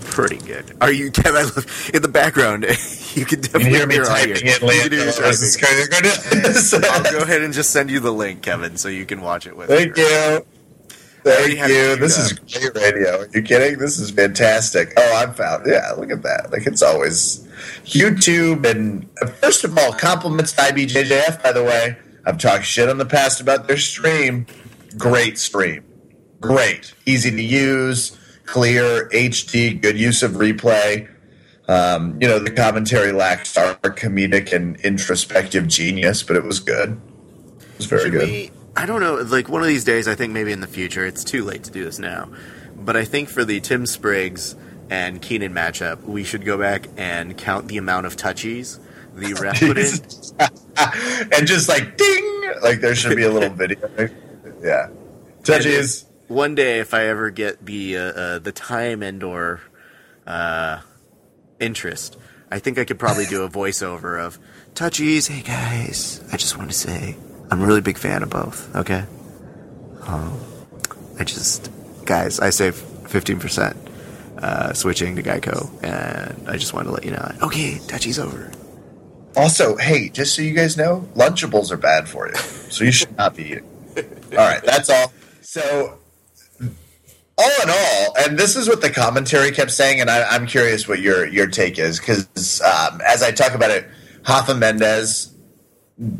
[0.04, 0.76] pretty good.
[0.80, 1.46] Are you Kevin?
[1.92, 2.64] In the background,
[3.14, 4.62] you can definitely you hear me typing it.
[4.62, 6.74] Leandro versus Cornelius.
[6.74, 9.56] I'll go ahead and just send you the link, Kevin, so you can watch it
[9.56, 9.68] with.
[9.68, 9.76] Me.
[9.76, 10.46] Thank you.
[11.24, 11.96] Thank you.
[11.96, 13.20] This is great radio.
[13.20, 13.78] Are you kidding?
[13.78, 14.92] This is fantastic.
[14.96, 15.64] Oh, I'm found.
[15.66, 16.52] Yeah, look at that.
[16.52, 17.38] Like it's always
[17.84, 18.64] YouTube.
[18.70, 21.42] And uh, first of all, compliments to IBJJF.
[21.42, 24.46] By the way, I've talked shit on the past about their stream.
[24.98, 25.82] Great stream.
[26.40, 26.92] Great.
[27.06, 28.18] Easy to use.
[28.44, 29.08] Clear.
[29.08, 29.80] HD.
[29.80, 31.08] Good use of replay.
[31.68, 37.00] Um, you know, the commentary lacked our comedic and introspective genius, but it was good.
[37.60, 38.28] It was very Should good.
[38.28, 39.16] We- I don't know.
[39.16, 41.06] Like one of these days, I think maybe in the future.
[41.06, 42.28] It's too late to do this now,
[42.76, 44.56] but I think for the Tim Spriggs
[44.90, 48.80] and Keenan matchup, we should go back and count the amount of touchies
[49.14, 53.88] the ref put in, and just like ding, like there should be a little video.
[54.62, 54.88] Yeah,
[55.42, 56.06] touchies.
[56.28, 59.60] One day, if I ever get the uh, uh, the time and or
[60.26, 60.80] uh,
[61.60, 62.16] interest,
[62.50, 64.38] I think I could probably do a voiceover of
[64.74, 65.28] touchies.
[65.28, 67.16] Hey guys, I just want to say
[67.50, 68.74] I'm a really big fan of both.
[68.74, 69.04] Okay.
[70.02, 70.40] Um,
[71.18, 71.70] I just
[72.04, 73.76] guys, I save fifteen percent
[74.38, 77.32] uh, switching to Geico, and I just wanted to let you know.
[77.42, 78.50] Okay, touchies over.
[79.36, 83.16] Also, hey, just so you guys know, Lunchables are bad for you, so you should
[83.16, 83.70] not be eating.
[84.32, 85.12] All right, that's all.
[85.40, 85.98] So,
[87.38, 90.86] all in all, and this is what the commentary kept saying, and I, am curious
[90.86, 93.86] what your your take is because um, as I talk about it,
[94.28, 95.33] Rafa Mendes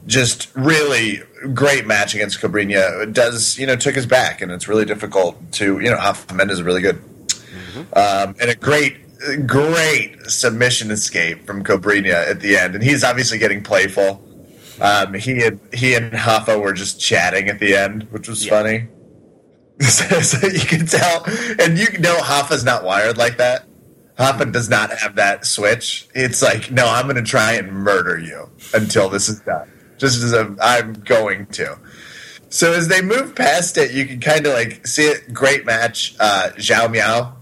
[0.07, 3.13] just really great match against Cobrinha.
[3.13, 6.59] Does you know took his back, and it's really difficult to you know Rafa Mendes
[6.59, 7.81] is really good, mm-hmm.
[7.99, 8.99] um, and a great
[9.47, 14.23] great submission escape from Cobrinha at the end, and he's obviously getting playful.
[14.81, 18.51] Um, he and he and Rafa were just chatting at the end, which was yeah.
[18.51, 18.89] funny.
[19.81, 21.25] so you can tell,
[21.59, 23.67] and you know Rafa's not wired like that.
[24.19, 26.07] Rafa does not have that switch.
[26.15, 29.71] It's like, no, I'm going to try and murder you until this is done.
[29.99, 31.79] Just as i I'm going to.
[32.49, 35.33] So as they move past it, you can kind of like see it.
[35.33, 37.35] Great match, uh, João Miyao.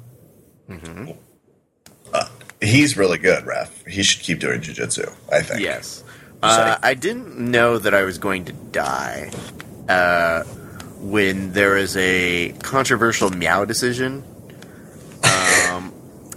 [0.71, 1.11] Mm-hmm.
[2.15, 2.29] Uh,
[2.63, 3.85] he's really good, ref.
[3.85, 5.13] He should keep doing jujitsu.
[5.31, 5.61] I think.
[5.61, 6.03] Yes.
[6.43, 9.31] Uh, I didn't know that I was going to die
[9.89, 10.45] uh,
[10.99, 14.25] when there is a controversial Miyao decision.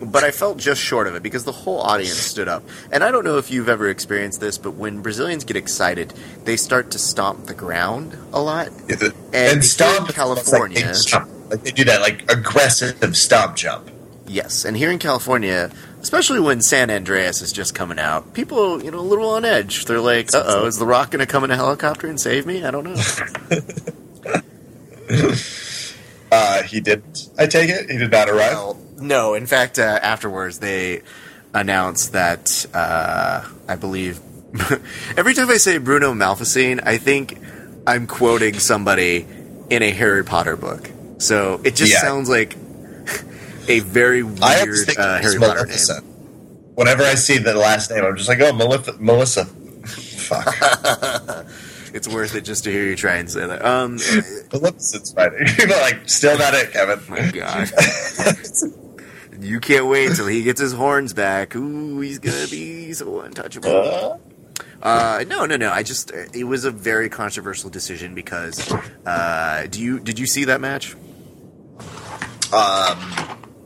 [0.01, 2.63] But I felt just short of it because the whole audience stood up.
[2.91, 6.58] And I don't know if you've ever experienced this, but when Brazilians get excited, they
[6.58, 8.69] start to stomp the ground a lot.
[8.89, 13.55] Yeah, the, and, and stomp California, like they, like they do that like aggressive stomp
[13.55, 13.89] jump.
[14.27, 18.89] Yes, and here in California, especially when San Andreas is just coming out, people, you
[18.89, 19.86] know, a little on edge.
[19.86, 22.45] They're like, "Uh oh, is The Rock going to come in a helicopter and save
[22.45, 22.95] me?" I don't know.
[26.31, 27.29] uh, he didn't.
[27.38, 28.53] I take it he did not arrive.
[28.53, 31.01] Well, no, in fact, uh, afterwards they
[31.53, 34.19] announced that uh, I believe
[35.17, 37.38] every time I say Bruno Malfacine, I think
[37.88, 39.25] I'm quoting somebody
[39.69, 40.89] in a Harry Potter book.
[41.17, 42.01] So it just yeah.
[42.01, 42.55] sounds like
[43.67, 45.75] a very weird uh, Harry Potter name.
[46.75, 48.95] Whenever I see the last name, I'm just like, oh, Melissa.
[48.99, 49.45] Melissa.
[50.25, 50.53] Fuck.
[51.93, 53.63] it's worth it just to hear you try and say that.
[53.63, 53.97] Um,
[54.51, 55.31] Maleficent's fine.
[55.69, 56.99] like, still not it, Kevin.
[57.08, 57.71] My God.
[59.39, 61.56] You can't wait until he gets his horns back.
[61.56, 63.69] Ooh, he's gonna be so untouchable.
[63.69, 64.17] Uh?
[64.82, 65.71] Uh, no, no, no.
[65.71, 68.71] I just it was a very controversial decision because
[69.06, 70.95] uh, do you did you see that match?
[72.54, 73.00] Um,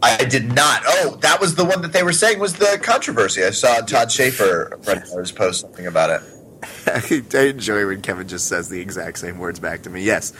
[0.01, 0.81] I did not.
[0.87, 3.43] Oh, that was the one that they were saying was the controversy.
[3.43, 7.33] I saw Todd Schaefer, a friend of ours, post something about it.
[7.35, 10.03] I enjoy when Kevin just says the exact same words back to me.
[10.03, 10.31] Yes,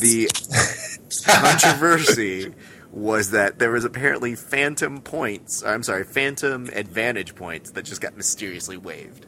[0.00, 0.28] the
[1.26, 2.54] controversy
[2.98, 5.62] was that there was apparently phantom points.
[5.62, 9.26] I'm sorry, phantom advantage points that just got mysteriously waived.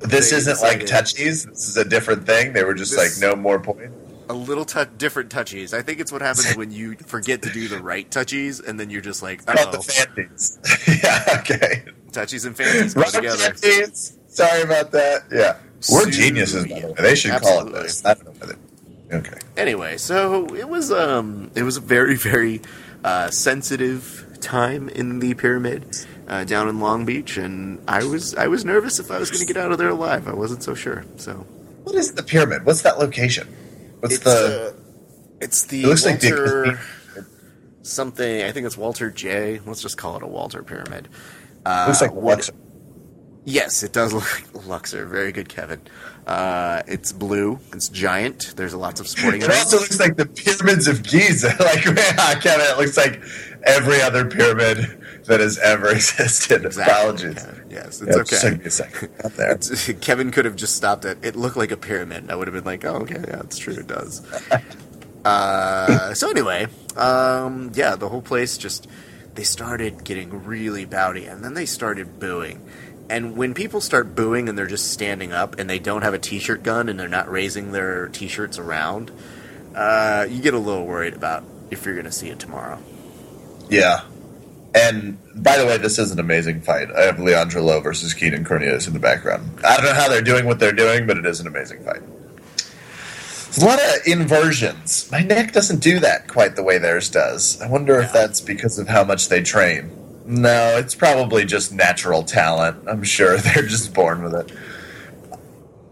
[0.00, 1.46] This they isn't decided, like touchies.
[1.46, 2.52] This is a different thing.
[2.52, 3.92] They were just this, like no more points
[4.28, 5.72] a little t- different touchies.
[5.72, 8.90] I think it's what happens when you forget to do the right touchies, and then
[8.90, 9.70] you're just like, oh.
[9.70, 10.58] the fancies.
[11.02, 11.84] yeah, okay.
[12.12, 13.36] Touchies and fancies go together.
[13.36, 14.18] Fancies.
[14.28, 15.24] Sorry about that.
[15.32, 15.56] Yeah.
[15.90, 16.94] We're geniuses, by the way.
[16.98, 17.72] They should Absolutely.
[17.72, 18.02] call it this.
[19.08, 19.30] I don't know.
[19.30, 19.38] Okay.
[19.56, 22.60] Anyway, so it was um it was a very very
[23.04, 28.48] uh, sensitive time in the pyramid uh, down in Long Beach, and I was I
[28.48, 30.28] was nervous if I was going to get out of there alive.
[30.28, 31.04] I wasn't so sure.
[31.16, 31.46] So,
[31.84, 32.64] what is the pyramid?
[32.64, 33.48] What's that location?
[34.00, 34.68] What's it's the?
[34.68, 34.80] Uh,
[35.40, 35.82] it's the.
[35.82, 36.74] It looks Walter like
[37.14, 37.26] the,
[37.82, 38.42] something.
[38.42, 39.60] I think it's Walter J.
[39.64, 41.08] Let's just call it a Walter pyramid.
[41.64, 42.52] Uh, looks like Luxor.
[43.48, 45.06] Yes, it does look like Luxor.
[45.06, 45.80] Very good, Kevin.
[46.26, 47.58] Uh, it's blue.
[47.72, 48.52] It's giant.
[48.56, 49.40] There's lots of sporting.
[49.40, 51.56] it also looks like the pyramids of Giza.
[51.60, 51.82] like
[52.42, 53.22] Kevin, it looks like
[53.62, 56.66] every other pyramid that has ever existed.
[56.66, 57.42] Exactly, Apologies.
[57.42, 57.66] Kevin.
[57.70, 58.64] Yes, it's yeah, okay.
[58.66, 59.10] a second.
[59.36, 59.94] there.
[59.94, 61.16] Kevin could have just stopped it.
[61.22, 62.30] It looked like a pyramid.
[62.30, 63.72] I would have been like, oh, okay, yeah, it's true.
[63.72, 64.26] It does.
[65.24, 66.66] uh, so anyway,
[66.98, 68.86] um, yeah, the whole place just
[69.38, 72.60] they started getting really bowdy, and then they started booing.
[73.10, 76.18] And when people start booing and they're just standing up and they don't have a
[76.18, 79.10] t-shirt gun and they're not raising their t-shirts around,
[79.74, 82.78] uh, you get a little worried about if you're going to see it tomorrow.
[83.70, 84.02] Yeah,
[84.74, 86.88] and by the way, this is an amazing fight.
[86.92, 89.60] I have Leandro Lo versus Keenan Cornelius in the background.
[89.64, 92.02] I don't know how they're doing what they're doing, but it is an amazing fight.
[93.46, 95.10] There's a lot of inversions.
[95.10, 97.60] My neck doesn't do that quite the way theirs does.
[97.62, 98.06] I wonder yeah.
[98.06, 99.90] if that's because of how much they train.
[100.28, 102.84] No, it's probably just natural talent.
[102.86, 104.52] I'm sure they're just born with it.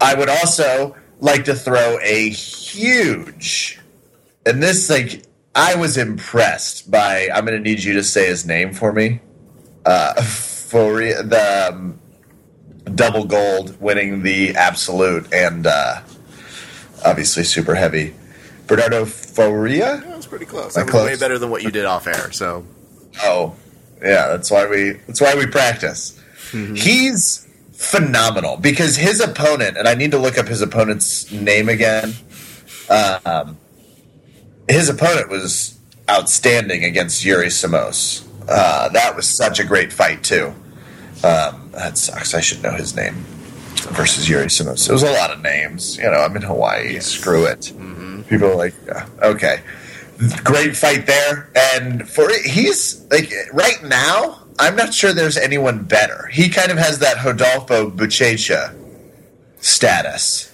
[0.01, 3.81] I would also like to throw a huge,
[4.45, 5.23] and this like
[5.55, 7.29] I was impressed by.
[7.35, 9.21] I'm going to need you to say his name for me.
[9.87, 11.99] Uh, for the um,
[12.95, 16.03] double gold, winning the absolute, and uh,
[17.07, 18.15] obviously super heavy.
[18.67, 19.99] Bernardo Faria.
[20.05, 20.75] That was pretty close.
[20.75, 21.07] That That was close.
[21.07, 22.33] way better than what you did off air.
[22.33, 22.67] So
[23.23, 23.55] Oh,
[24.03, 24.29] yeah.
[24.29, 24.93] That's why we.
[25.07, 26.21] That's why we practice.
[26.53, 32.15] He's phenomenal because his opponent, and I need to look up his opponent's name again.
[32.89, 33.59] Um,
[34.69, 35.79] his opponent was
[36.09, 38.27] outstanding against Yuri Simoes.
[38.49, 40.55] Uh, that was such a great fight too.
[41.25, 42.33] Um, that sucks.
[42.35, 43.15] I should know his name
[43.93, 44.89] versus Yuri Simoes.
[44.89, 45.97] It was a lot of names.
[45.99, 46.95] You know, I'm in Hawaii.
[46.95, 47.07] Yes.
[47.07, 47.73] Screw it.
[48.29, 49.61] People are like, yeah, okay,
[50.45, 51.51] great fight there.
[51.75, 56.27] And for he's like right now, I'm not sure there's anyone better.
[56.33, 58.75] He kind of has that Hodolfo Buchecha
[59.61, 60.53] status.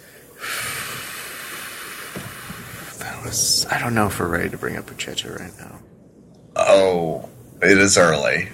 [2.98, 3.66] that was.
[3.70, 5.78] I don't know if we're ready to bring up Buchecha right now.
[6.56, 7.28] Oh,
[7.62, 8.48] it is early.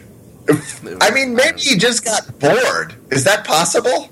[1.01, 2.95] I mean, maybe he just got bored.
[3.11, 4.09] Is that possible?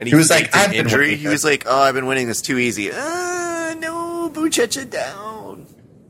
[0.00, 1.14] And He was like, "I've injury.
[1.16, 5.33] He was like, "Oh, I've been winning this too easy." Uh, no, Buchecha down.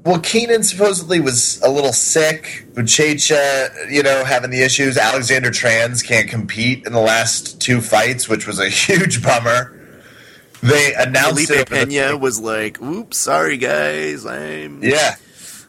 [0.05, 2.67] Well, Keenan supposedly was a little sick.
[2.75, 4.99] Buchecha, you know, having the issues.
[4.99, 9.81] Alexander Trans can't compete in the last two fights, which was a huge bummer.
[10.63, 11.73] They announced Felipe it.
[11.73, 15.17] over the- Pena was like, "Oops, sorry guys, I'm Yeah,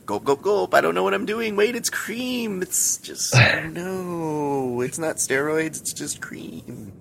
[0.05, 0.73] gulp gulp gulp.
[0.73, 1.55] I don't know what I'm doing.
[1.55, 2.61] Wait, it's cream.
[2.61, 3.33] It's just
[3.71, 5.79] no, it's not steroids.
[5.81, 6.91] It's just cream."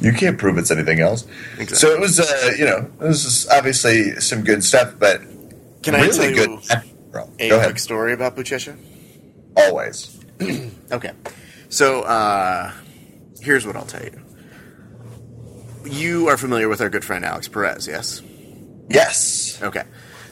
[0.00, 1.26] you can't prove it's anything else.
[1.58, 1.76] Exactly.
[1.76, 5.20] So it was, uh, you know, this is obviously some good stuff, but
[5.86, 6.50] Can I tell good.
[7.38, 8.76] you a quick story about Buchecha?
[9.56, 10.18] Always.
[10.92, 11.10] Okay.
[11.68, 12.70] So, uh,
[13.40, 14.20] here's what I'll tell you.
[15.84, 18.22] You are familiar with our good friend Alex Perez, yes?
[18.88, 19.60] Yes.
[19.60, 19.82] Okay.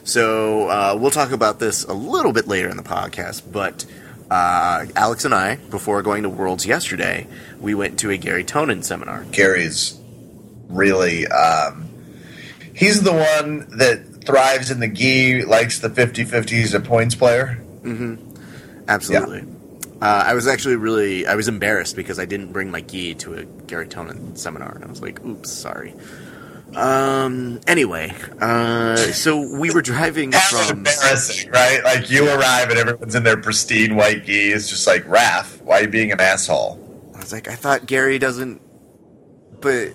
[0.05, 3.85] So, uh, we'll talk about this a little bit later in the podcast, but
[4.31, 7.27] uh, Alex and I, before going to Worlds yesterday,
[7.59, 9.25] we went to a Gary Tonon seminar.
[9.25, 9.99] Gary's
[10.69, 11.89] really um,
[12.73, 17.59] he's the one that thrives in the gi, likes the 50-50, he's a points player.
[18.87, 19.43] Absolutely.
[20.01, 23.33] Uh, I was actually really I was embarrassed because I didn't bring my gi to
[23.35, 25.93] a Gary Tonon seminar, and I was like, "Oops, sorry."
[26.75, 27.61] Um.
[27.65, 30.79] Anyway, uh, so we were driving of from.
[30.79, 31.81] embarrassing, right?
[31.83, 34.49] Like you arrive and everyone's in their pristine white gi.
[34.51, 36.77] It's just like Raph, why are you being an asshole?
[37.15, 38.61] I was like, I thought Gary doesn't,
[39.61, 39.93] but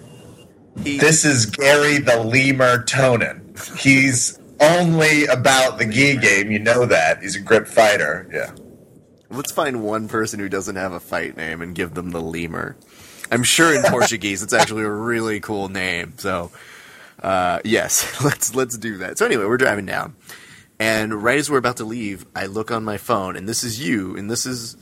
[0.82, 3.39] he, This is Gary the Lemur Tonon.
[3.78, 7.22] He's only about the gi game, you know that.
[7.22, 8.28] He's a grip fighter.
[8.32, 8.52] Yeah.
[9.30, 12.76] let's find one person who doesn't have a fight name and give them the lemur.
[13.30, 16.14] I'm sure in Portuguese it's actually a really cool name.
[16.18, 16.50] So,
[17.22, 19.18] uh, yes, let's let's do that.
[19.18, 20.16] So anyway, we're driving down,
[20.78, 23.80] and right as we're about to leave, I look on my phone, and this is
[23.86, 24.76] you, and this is,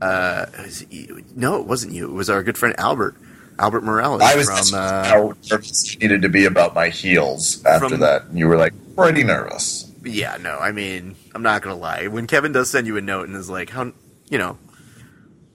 [0.00, 1.24] uh, is it you?
[1.34, 2.06] no, it wasn't you.
[2.08, 3.16] It was our good friend Albert,
[3.58, 4.56] Albert Morales I was from.
[4.56, 8.24] just Uh, how nervous needed to be about my heels after From- that.
[8.26, 9.90] And you were like pretty nervous.
[10.04, 12.06] yeah, no, I mean, I'm not gonna lie.
[12.08, 13.92] When Kevin does send you a note and is like, how,
[14.28, 14.58] you know,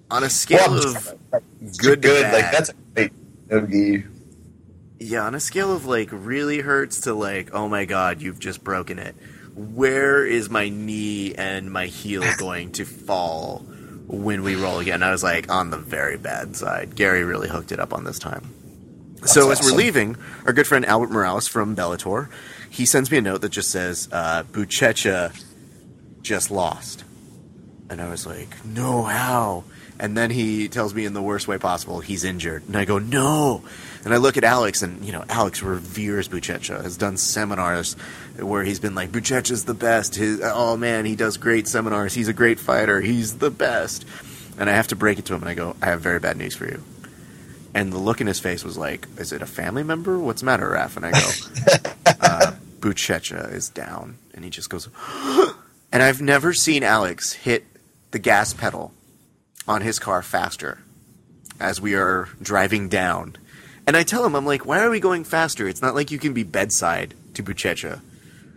[0.10, 1.14] on a scale Well, of
[1.80, 2.34] good, good bad.
[2.34, 3.12] Like that's a great
[3.50, 4.04] no-gi.
[5.00, 8.64] Yeah, on a scale of like really hurts to like, oh my god, you've just
[8.64, 9.16] broken it.
[9.56, 13.66] Where is my knee and my heel going to fall
[14.08, 15.04] when we roll again?
[15.04, 16.96] I was like, on the very bad side.
[16.96, 18.54] Gary really hooked it up on this time.
[19.26, 22.30] so as we're leaving, our good friend Albert Morales from Bellator,
[22.70, 25.44] he sends me a note that just says, uh, Buchecha
[26.22, 27.04] just lost.
[27.90, 29.64] And I was like, no, how?
[30.00, 32.64] And then he tells me in the worst way possible, he's injured.
[32.68, 33.64] And I go, no.
[34.04, 37.96] And I look at Alex, and, you know, Alex reveres Buchecha, has done seminars
[38.40, 40.16] where he's been like, Buchecha's the best.
[40.16, 42.14] His, oh, man, he does great seminars.
[42.14, 43.02] He's a great fighter.
[43.02, 44.06] He's the best.
[44.58, 46.38] And I have to break it to him, and I go, I have very bad
[46.38, 46.84] news for you.
[47.74, 50.18] And the look in his face was like, is it a family member?
[50.18, 50.98] What's the matter, Raf?
[50.98, 51.30] And I go,
[52.22, 54.18] uh, Buchecha is down.
[54.34, 54.90] And he just goes,
[55.92, 57.66] and I've never seen Alex hit
[58.12, 58.94] the gas pedal
[59.68, 60.80] on his car faster
[61.60, 63.36] as we are driving down.
[63.86, 65.68] And I tell him, I'm like, why are we going faster?
[65.68, 68.02] It's not like you can be bedside to Buchecha.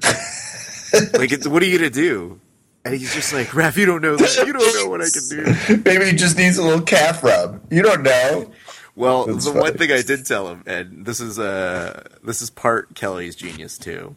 [1.15, 2.41] like, it's, what are you going to do?
[2.85, 4.47] And he's just like, Raf, you don't know that.
[4.47, 5.29] You don't know what I can
[5.77, 5.83] do.
[5.85, 7.61] Maybe he just needs a little calf rub.
[7.71, 8.51] You don't know.
[8.97, 9.63] Well, That's the funny.
[9.63, 13.79] one thing I did tell him, and this is uh, this is part Kelly's genius
[13.79, 14.17] too.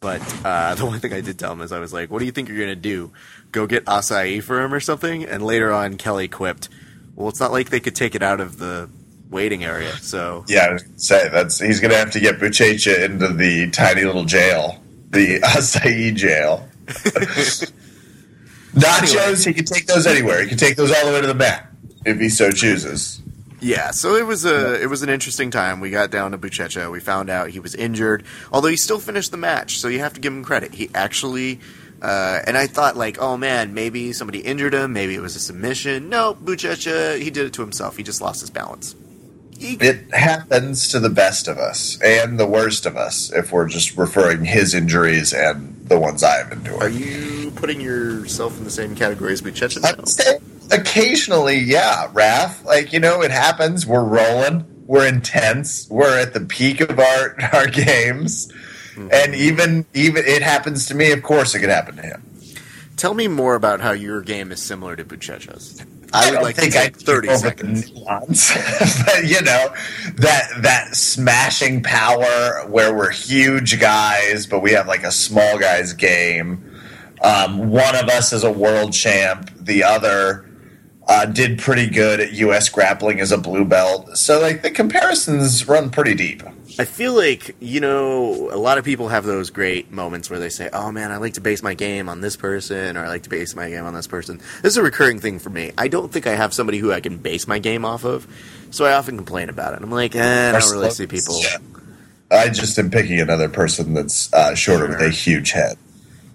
[0.00, 2.24] But uh, the one thing I did tell him is I was like, "What do
[2.26, 3.10] you think you're gonna do?
[3.52, 6.68] Go get acai for him or something?" And later on, Kelly quipped,
[7.16, 8.88] "Well, it's not like they could take it out of the
[9.30, 13.04] waiting area." So Yeah, I was gonna say that's he's gonna have to get Buchecha
[13.04, 14.80] into the tiny little jail,
[15.10, 16.68] the acai jail.
[18.74, 20.42] Nachos, he can take those anywhere.
[20.42, 21.68] He can take those all the way to the mat.
[22.04, 23.20] if he so chooses.
[23.60, 25.80] Yeah, so it was a it was an interesting time.
[25.80, 26.90] We got down to Buchecha.
[26.92, 29.78] We found out he was injured, although he still finished the match.
[29.78, 30.74] So you have to give him credit.
[30.74, 31.58] He actually,
[32.00, 34.92] uh, and I thought like, oh man, maybe somebody injured him.
[34.92, 36.08] Maybe it was a submission.
[36.08, 37.96] No, Buchecha, he did it to himself.
[37.96, 38.94] He just lost his balance.
[39.60, 43.96] It happens to the best of us and the worst of us if we're just
[43.96, 46.82] referring his injuries and the ones I've endured.
[46.82, 50.72] are you putting yourself in the same category as Buchecha?
[50.72, 52.64] Occasionally, yeah, Raph.
[52.64, 53.86] Like, you know, it happens.
[53.86, 54.64] We're rolling.
[54.86, 55.88] We're intense.
[55.90, 58.52] We're at the peak of our, our games.
[58.94, 59.08] Hmm.
[59.12, 62.22] And even even it happens to me, of course it could happen to him.
[62.96, 65.84] Tell me more about how your game is similar to Buchecha's.
[66.12, 67.92] I would don't like to think take I thirty seconds.
[67.92, 68.52] nuance.
[69.04, 69.74] but you know,
[70.16, 75.92] that that smashing power where we're huge guys, but we have like a small guys
[75.92, 76.64] game.
[77.22, 79.50] Um, one of us is a world champ.
[79.58, 80.48] The other
[81.08, 82.68] uh, did pretty good at U.S.
[82.68, 84.16] grappling as a blue belt.
[84.16, 86.42] So like the comparisons run pretty deep.
[86.80, 90.48] I feel like, you know, a lot of people have those great moments where they
[90.48, 93.24] say, oh man, I like to base my game on this person, or I like
[93.24, 94.38] to base my game on this person.
[94.62, 95.72] This is a recurring thing for me.
[95.76, 98.28] I don't think I have somebody who I can base my game off of,
[98.70, 99.82] so I often complain about it.
[99.82, 101.40] I'm like, eh, I don't really see people.
[102.30, 105.78] I just am picking another person that's uh, shorter with a huge head.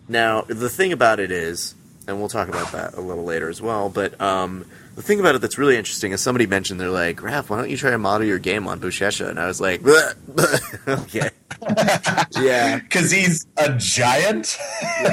[0.10, 1.74] Now, the thing about it is,
[2.06, 4.66] and we'll talk about that a little later as well, but um,
[4.96, 7.70] the thing about it that's really interesting is somebody mentioned, they're like, Raph, why don't
[7.70, 9.30] you try to model your game on Buchecha?
[9.30, 11.30] And I was like, "Bleh, bleh." okay.
[12.42, 12.80] yeah.
[12.80, 14.58] Because he's a giant,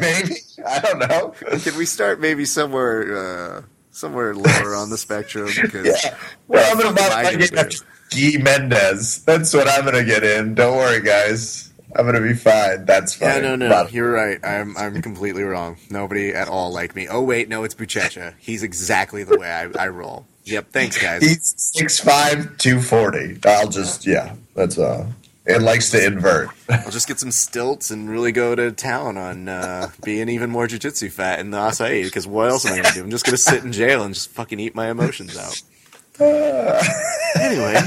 [0.00, 0.34] maybe.
[0.66, 1.34] I don't know.
[1.58, 5.48] Can we start maybe somewhere uh, somewhere lower on the spectrum?
[5.60, 6.16] Because Yeah.
[6.48, 9.24] Well, I'm going to model my game after Gui Mendes.
[9.24, 10.54] That's what I'm going to get in.
[10.54, 11.69] Don't worry, guys.
[11.96, 12.84] I'm going to be fine.
[12.84, 13.28] That's fine.
[13.28, 14.38] Yeah, no, no, But- you're right.
[14.44, 15.76] I'm I'm completely wrong.
[15.90, 17.08] Nobody at all like me.
[17.08, 18.34] Oh wait, no, it's Buchecha.
[18.38, 20.26] He's exactly the way I, I roll.
[20.44, 20.70] Yep.
[20.72, 21.22] Thanks, guys.
[21.22, 23.40] He's 6'5", 240.
[23.46, 25.06] I'll just, yeah, that's, uh,
[25.46, 26.48] it likes to invert.
[26.68, 30.66] I'll just get some stilts and really go to town on uh, being even more
[30.66, 32.04] jujitsu fat in the acai.
[32.04, 33.02] Because what else am I gonna do?
[33.02, 35.60] I'm just gonna sit in jail and just fucking eat my emotions out.
[37.40, 37.80] anyway,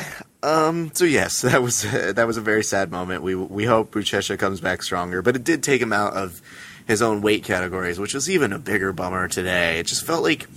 [0.43, 3.23] um, so yes, that was uh, that was a very sad moment.
[3.23, 6.41] We we hope Buchecha comes back stronger, but it did take him out of
[6.85, 9.79] his own weight categories, which was even a bigger bummer today.
[9.79, 10.47] It just felt like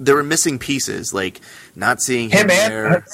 [0.00, 1.40] there were missing pieces, like
[1.74, 3.06] not seeing him, Him there.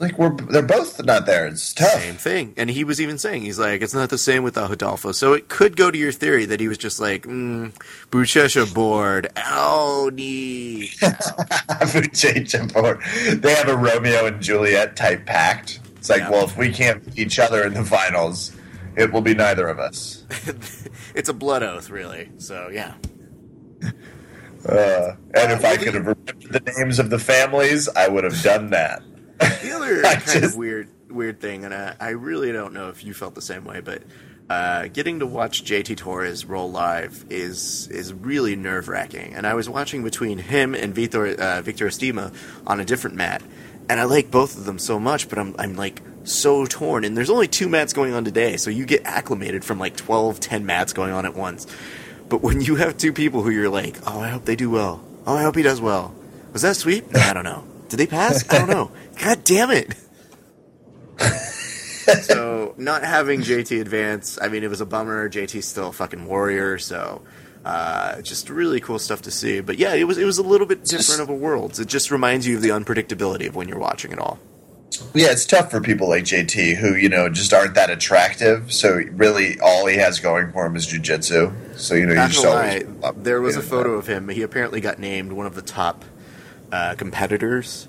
[0.00, 1.46] Like, we're, they're both not there.
[1.46, 2.00] It's tough.
[2.00, 2.54] Same thing.
[2.56, 5.14] And he was even saying, he's like, it's not the same with the Hodolfo.
[5.14, 7.70] So it could go to your theory that he was just like, mm,
[8.10, 9.28] Buchecha bored.
[9.36, 10.88] Ow, knee.
[11.00, 13.00] Vujay board.
[13.42, 15.80] They have a Romeo and Juliet type pact.
[15.96, 16.30] It's like, Yeah.
[16.30, 18.56] well, if we can't beat each other in the finals,
[18.96, 20.24] it will be neither of us.
[21.14, 22.30] it's a blood oath, really.
[22.38, 22.94] So, yeah.
[24.68, 28.24] Uh, and if Uh, I could have remembered the names of the families, I would
[28.24, 29.02] have done that.
[29.62, 33.04] The other kind just- of weird weird thing, and I, I really don't know if
[33.04, 34.02] you felt the same way, but
[34.48, 39.34] uh, getting to watch JT Torres roll live is is really nerve wracking.
[39.34, 42.32] And I was watching between him and Victor uh, Victor Estima
[42.66, 43.42] on a different mat,
[43.88, 47.04] and I like both of them so much, but I'm I'm like so torn.
[47.04, 50.38] And there's only two mats going on today, so you get acclimated from like 12,
[50.38, 51.66] 10 mats going on at once.
[52.28, 55.02] But when you have two people who you're like, oh, I hope they do well.
[55.26, 56.14] Oh, I hope he does well.
[56.52, 57.10] Was that sweep?
[57.10, 57.64] No, I don't know.
[57.88, 58.48] Did they pass?
[58.50, 58.92] I don't know.
[59.20, 59.94] God damn it.
[62.22, 65.28] so not having JT advance, I mean, it was a bummer.
[65.28, 67.22] JT's still a fucking warrior, so
[67.64, 69.60] uh, just really cool stuff to see.
[69.60, 71.78] But yeah, it was it was a little bit different of a world.
[71.78, 74.38] It just reminds you of the unpredictability of when you're watching it all.
[75.14, 78.72] Yeah, it's tough for people like JT who, you know, just aren't that attractive.
[78.72, 81.78] So really all he has going for him is jujitsu.
[81.78, 82.84] So, you know, you just gonna always.
[83.02, 84.28] lie, there was a photo of him.
[84.28, 86.04] He apparently got named one of the top
[86.72, 87.88] uh, competitors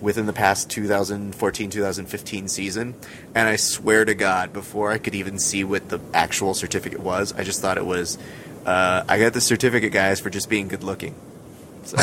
[0.00, 2.94] within the past 2014 2015 season.
[3.34, 7.32] And I swear to God, before I could even see what the actual certificate was,
[7.32, 8.18] I just thought it was
[8.64, 11.14] uh, I got the certificate, guys, for just being good looking.
[11.84, 11.96] So,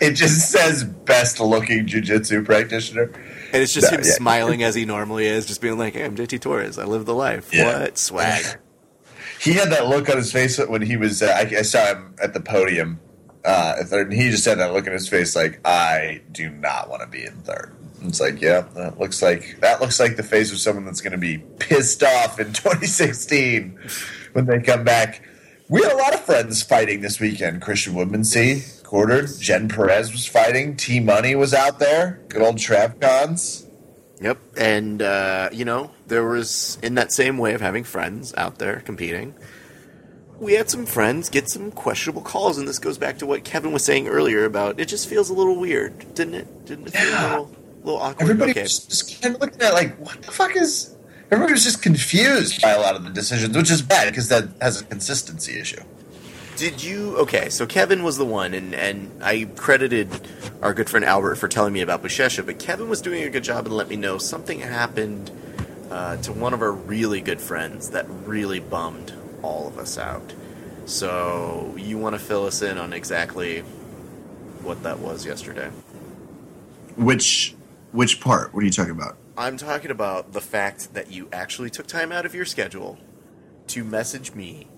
[0.00, 3.10] it just says best looking jujitsu practitioner.
[3.52, 4.12] and it's just No, him yeah.
[4.12, 6.78] smiling as he normally is, just being like, hey, I'm JT Torres.
[6.78, 7.50] I live the life.
[7.52, 7.80] Yeah.
[7.80, 8.44] What swag?
[9.40, 11.20] He had that look on his face when he was.
[11.20, 12.98] Uh, I, I saw him at the podium.
[13.44, 16.88] Uh, third, and he just had that look in his face, like I do not
[16.88, 17.74] want to be in third.
[18.00, 21.00] And It's like, yeah, that looks like that looks like the face of someone that's
[21.00, 23.78] going to be pissed off in 2016
[24.32, 25.22] when they come back.
[25.68, 27.62] We had a lot of friends fighting this weekend.
[27.62, 29.30] Christian Woodmansee quartered.
[29.40, 30.76] Jen Perez was fighting.
[30.76, 32.20] T Money was out there.
[32.28, 33.66] Good old Trav Cons.
[34.20, 38.58] Yep, and uh, you know there was in that same way of having friends out
[38.58, 39.34] there competing.
[40.40, 43.72] We had some friends get some questionable calls, and this goes back to what Kevin
[43.72, 44.86] was saying earlier about it.
[44.88, 46.66] Just feels a little weird, didn't it?
[46.66, 47.26] Didn't it feel Yeah.
[47.26, 47.50] a little,
[47.84, 48.22] little awkward?
[48.22, 48.62] Everybody okay.
[48.62, 50.94] was just kind of looking at it like, what the fuck is.
[51.30, 54.48] Everybody was just confused by a lot of the decisions, which is bad because that
[54.60, 55.80] has a consistency issue.
[56.56, 57.16] Did you?
[57.16, 60.08] Okay, so Kevin was the one, and, and I credited
[60.62, 63.42] our good friend Albert for telling me about Buchecha, but Kevin was doing a good
[63.42, 65.30] job and let me know something happened
[65.90, 69.12] uh, to one of our really good friends that really bummed
[69.44, 70.32] all of us out.
[70.86, 73.60] So you want to fill us in on exactly
[74.62, 75.70] what that was yesterday?
[76.96, 77.54] Which
[77.92, 78.54] which part?
[78.54, 79.16] What are you talking about?
[79.36, 82.98] I'm talking about the fact that you actually took time out of your schedule
[83.68, 84.68] to message me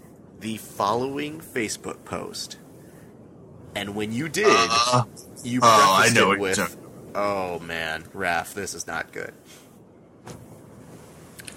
[0.41, 2.59] the following Facebook post.
[3.75, 5.05] And when you did, Uh,
[5.45, 6.77] you oh, I know it with,
[7.15, 9.33] "Oh man, Raf, this is not good."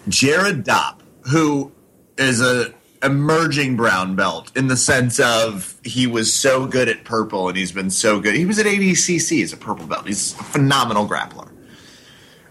[0.07, 0.99] Jared Dopp,
[1.29, 1.71] who
[2.17, 7.47] is a emerging brown belt in the sense of he was so good at purple
[7.47, 8.35] and he's been so good.
[8.35, 10.05] He was at ADCC as a purple belt.
[10.05, 11.49] He's a phenomenal grappler.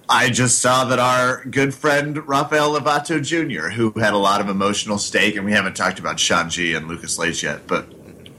[0.08, 4.48] I just saw that our good friend Rafael Lovato Jr., who had a lot of
[4.48, 7.92] emotional stake, and we haven't talked about Xande and Lucas Leite yet, but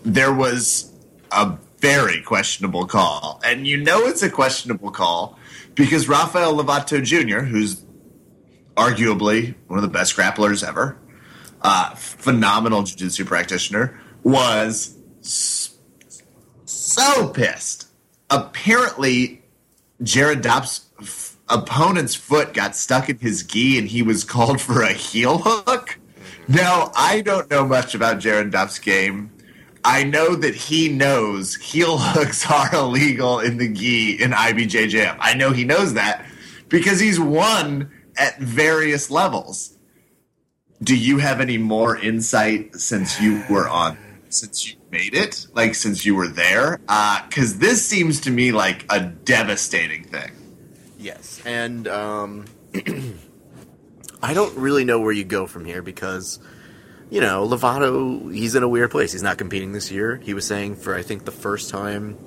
[0.04, 0.92] there was
[1.32, 3.40] a very questionable call.
[3.46, 5.38] And you know it's a questionable call
[5.76, 7.86] because Rafael Lovato Jr., who's
[8.76, 10.98] arguably one of the best grapplers ever,
[11.62, 14.96] uh, phenomenal jiu-jitsu practitioner, was
[16.66, 17.88] so pissed.
[18.30, 19.42] Apparently,
[20.04, 24.82] Jared Dopp's f- opponent's foot got stuck in his gi and he was called for
[24.82, 25.98] a heel hook.
[26.48, 29.32] Now, I don't know much about Jared Dopp's game.
[29.84, 35.18] I know that he knows heel hooks are illegal in the gi in IBJJF.
[35.20, 36.26] I know he knows that
[36.68, 39.74] because he's won at various levels.
[40.82, 43.98] Do you have any more insight since you were on,
[44.30, 46.80] since you made it, like since you were there?
[47.28, 50.32] Because this seems to me like a devastating thing.
[50.98, 52.46] Yes, and um,
[54.22, 56.40] I don't really know where you go from here because,
[57.10, 59.14] you know, Lovato, he's in a weird place.
[59.14, 60.18] He's not competing this year.
[60.18, 62.18] He was saying for, I think, the first time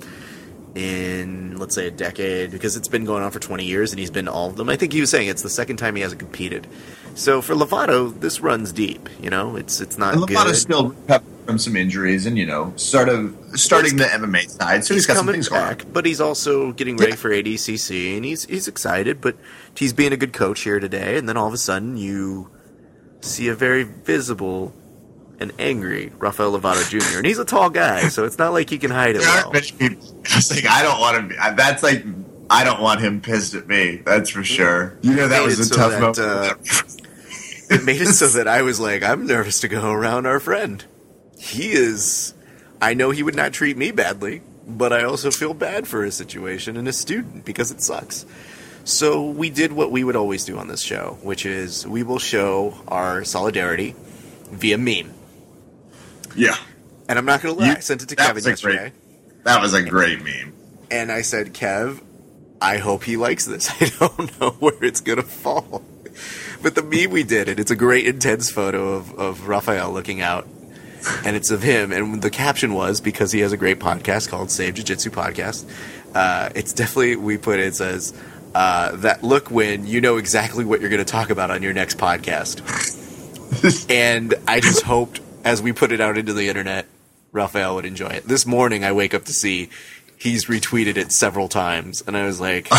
[0.75, 4.11] in, let's say, a decade, because it's been going on for 20 years and he's
[4.11, 4.71] been all of them.
[4.71, 6.67] I think he was saying it's the second time he hasn't competed.
[7.15, 9.57] So for Lovato, this runs deep, you know?
[9.57, 10.37] It's it's not And good.
[10.37, 14.85] Lovato's still recovering from some injuries and, you know, sort of starting the MMA side.
[14.85, 17.17] So he's got some coming back, but he's also getting ready Yeah.
[17.17, 19.21] for ADCC, and he's he's excited.
[19.21, 19.37] But
[19.77, 22.49] he's being a good coach here today, and then all of a sudden you
[23.21, 24.73] see a very visible
[25.41, 27.19] and angry Rafael Lovato Jr.
[27.19, 29.39] and he's a tall guy, so it's not like he can hide it well.
[29.49, 30.17] aren't many people.
[30.25, 31.35] It's like, I don't want to be.
[31.57, 32.05] That's like,
[32.49, 33.97] I don't want him pissed at me.
[34.05, 34.97] That's for sure.
[35.03, 36.19] You know, that was a so tough that, moment.
[36.21, 36.55] uh,
[37.81, 40.85] It made it so that I was like, I'm nervous to go around our friend.
[41.39, 42.35] He is.
[42.81, 46.15] I know he would not treat me badly, but I also feel bad for his
[46.17, 48.27] situation and his student because it sucks.
[48.85, 52.19] So we did what we would always do on this show, which is we will
[52.19, 53.95] show our solidarity
[54.51, 55.13] via meme.
[56.37, 56.57] yeah.
[57.09, 58.93] And I'm not going to lie, You- I sent it to Kevin a great-
[59.45, 60.53] That was a great meme.
[60.91, 62.01] and I said, Kev,
[62.61, 63.71] I hope he likes this.
[63.81, 65.83] I don't know where it's going to fall.
[66.63, 70.21] But the meme we did, and it's a great intense photo of, of Raphael looking
[70.21, 70.47] out,
[71.25, 71.91] and it's of him.
[71.93, 75.69] And the caption was because he has a great podcast called Save Jiu Jitsu Podcast.
[76.15, 78.15] Uh, it's definitely we put it, it says
[78.55, 81.73] uh, that look when you know exactly what you're going to talk about on your
[81.73, 82.61] next podcast.
[83.91, 86.87] and I just hoped as we put it out into the internet,
[87.33, 88.29] Raphael would enjoy it.
[88.29, 89.71] This morning, I wake up to see
[90.17, 92.69] he's retweeted it several times, and I was like,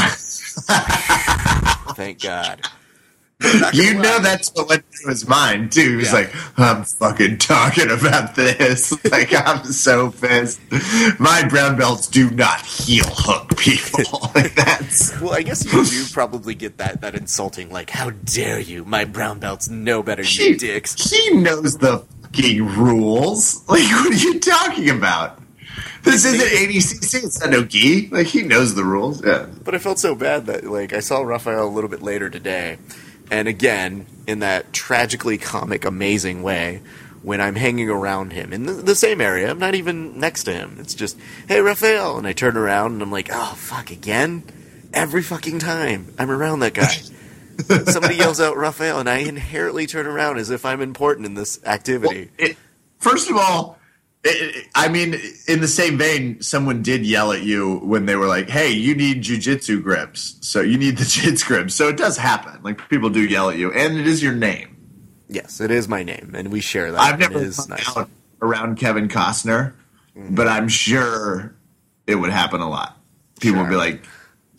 [1.95, 2.61] thank God.
[2.61, 3.32] But I'm not gonna
[3.73, 5.89] You know that's what went through his mind too.
[5.91, 6.13] He was Yeah.
[6.13, 8.93] like, "I'm fucking talking about this.
[9.11, 10.59] Like, I'm so pissed.
[11.19, 14.31] My brown belts do not heel hook people.
[14.35, 18.59] like that's Well, I guess you do probably get that that insulting, like, "How dare
[18.59, 18.85] you?
[18.85, 23.61] My brown belts know better, you dicks." he knows the fucking rules.
[23.67, 25.39] Like, what are you talking about?
[26.03, 27.23] This isn't ADCC.
[27.23, 28.09] It's not no gi.
[28.11, 29.23] Like, he knows the rules.
[29.25, 29.45] Yeah.
[29.63, 32.77] But I felt so bad that like I saw Raphael a little bit later today,
[33.33, 36.81] and again in that tragically comic, amazing way.
[37.23, 40.53] When I'm hanging around him in the, the same area, I'm not even next to
[40.53, 40.75] him.
[40.79, 41.17] It's just,
[41.47, 44.43] "Hey, Raphael," and I turn around and I'm like, "Oh fuck again!"
[44.93, 46.97] Every fucking time I'm around that guy,
[47.91, 51.63] somebody yells out Raphael, and I inherently turn around as if I'm important in this
[51.63, 52.29] activity.
[52.37, 52.57] Well, it,
[52.99, 53.79] first of all,
[54.23, 55.15] it, I mean,
[55.47, 58.95] in the same vein, someone did yell at you when they were like, "Hey, you
[58.95, 62.61] need jujitsu grips, so you need the jits grips." So it does happen.
[62.63, 64.77] Like people do yell at you, and it is your name.
[65.27, 67.01] Yes, it is my name, and we share that.
[67.01, 67.97] I've never it nice.
[67.97, 68.09] out
[68.41, 69.73] around Kevin Costner,
[70.15, 70.35] mm-hmm.
[70.35, 71.55] but I'm sure
[72.07, 72.97] it would happen a lot.
[73.41, 74.05] People would be like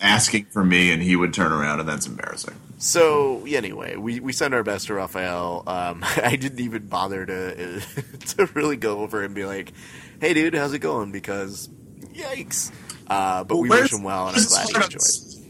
[0.00, 2.54] asking for me, and he would turn around, and that's embarrassing.
[2.84, 5.62] So anyway, we, we send our best to Raphael.
[5.66, 7.80] Um, I didn't even bother to
[8.36, 9.72] to really go over and be like,
[10.20, 11.70] "Hey, dude, how's it going?" Because
[12.12, 12.70] yikes.
[13.06, 15.46] Uh, but we wish him well, and I'm glad he enjoyed.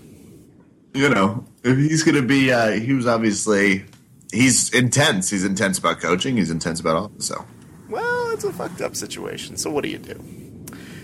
[0.94, 3.84] You know, if he's going to be, uh, he was obviously
[4.32, 5.28] he's intense.
[5.28, 6.36] He's intense about coaching.
[6.36, 7.12] He's intense about all.
[7.18, 7.44] So
[7.88, 9.56] Well, it's a fucked up situation.
[9.56, 10.22] So what do you do?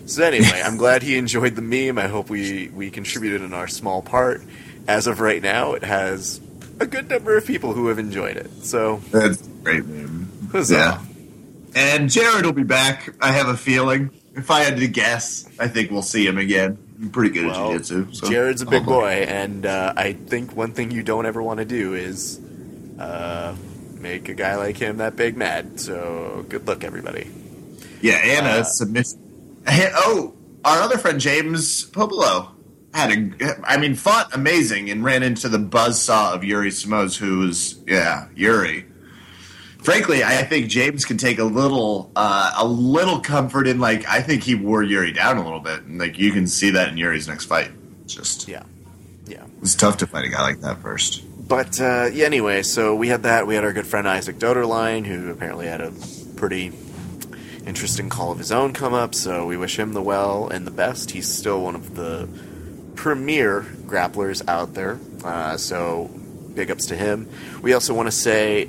[0.07, 1.99] So anyway, I'm glad he enjoyed the meme.
[1.99, 4.43] I hope we we contributed in our small part.
[4.91, 6.41] As of right now, it has
[6.80, 8.51] a good number of people who have enjoyed it.
[8.64, 10.28] So that's great name.
[10.51, 10.74] huzzah.
[10.74, 11.03] Yeah.
[11.76, 13.14] And Jared will be back.
[13.20, 14.11] I have a feeling.
[14.34, 16.76] If I had to guess, I think we'll see him again.
[17.01, 18.12] I'm pretty good Well, at jiu-jitsu.
[18.14, 18.28] So.
[18.30, 21.59] Jared's a big Oh, boy, and uh, I think one thing you don't ever want
[21.59, 22.41] to do is
[22.99, 23.55] uh,
[23.99, 25.78] make a guy like him that big mad.
[25.78, 27.30] So good luck, everybody.
[28.03, 29.18] Yeah, and Uh, a submission.
[29.68, 30.34] Oh,
[30.64, 32.49] our other friend James Puopolo
[32.93, 37.78] had a, I mean, fought amazing and ran into the buzzsaw of Yuri Simoes, who's
[37.86, 38.86] yeah, Yuri.
[39.82, 44.20] Frankly, I think James can take a little, uh, a little comfort in like I
[44.20, 46.99] think he wore Yuri down a little bit, and like you can see that in
[46.99, 47.70] Yuri's next fight.
[48.07, 48.64] Just Yeah,
[49.26, 49.47] yeah.
[49.62, 51.24] it's tough to fight a guy like that first.
[51.49, 53.47] But uh, yeah, anyway, so we had that.
[53.47, 55.93] We had our good friend Isaac Doederlein, who apparently had a
[56.36, 56.72] pretty
[57.66, 59.14] interesting call of his own come up.
[59.14, 61.12] So we wish him the well and the best.
[61.12, 62.28] He's still one of the
[62.95, 64.99] premier grapplers out there.
[65.24, 66.11] Uh, so
[66.55, 67.28] big ups to him.
[67.62, 68.68] We also want to say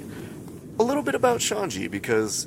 [0.79, 2.45] a little bit about Xande because,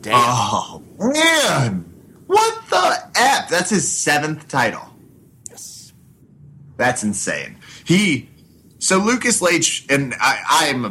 [0.00, 1.84] damn, Oh man,
[2.26, 3.48] what the f?
[3.48, 4.94] That's his seventh title.
[5.50, 5.92] yes.
[6.76, 7.56] That's insane.
[7.84, 8.28] He
[8.78, 10.90] so Lucas Leite and I I'm a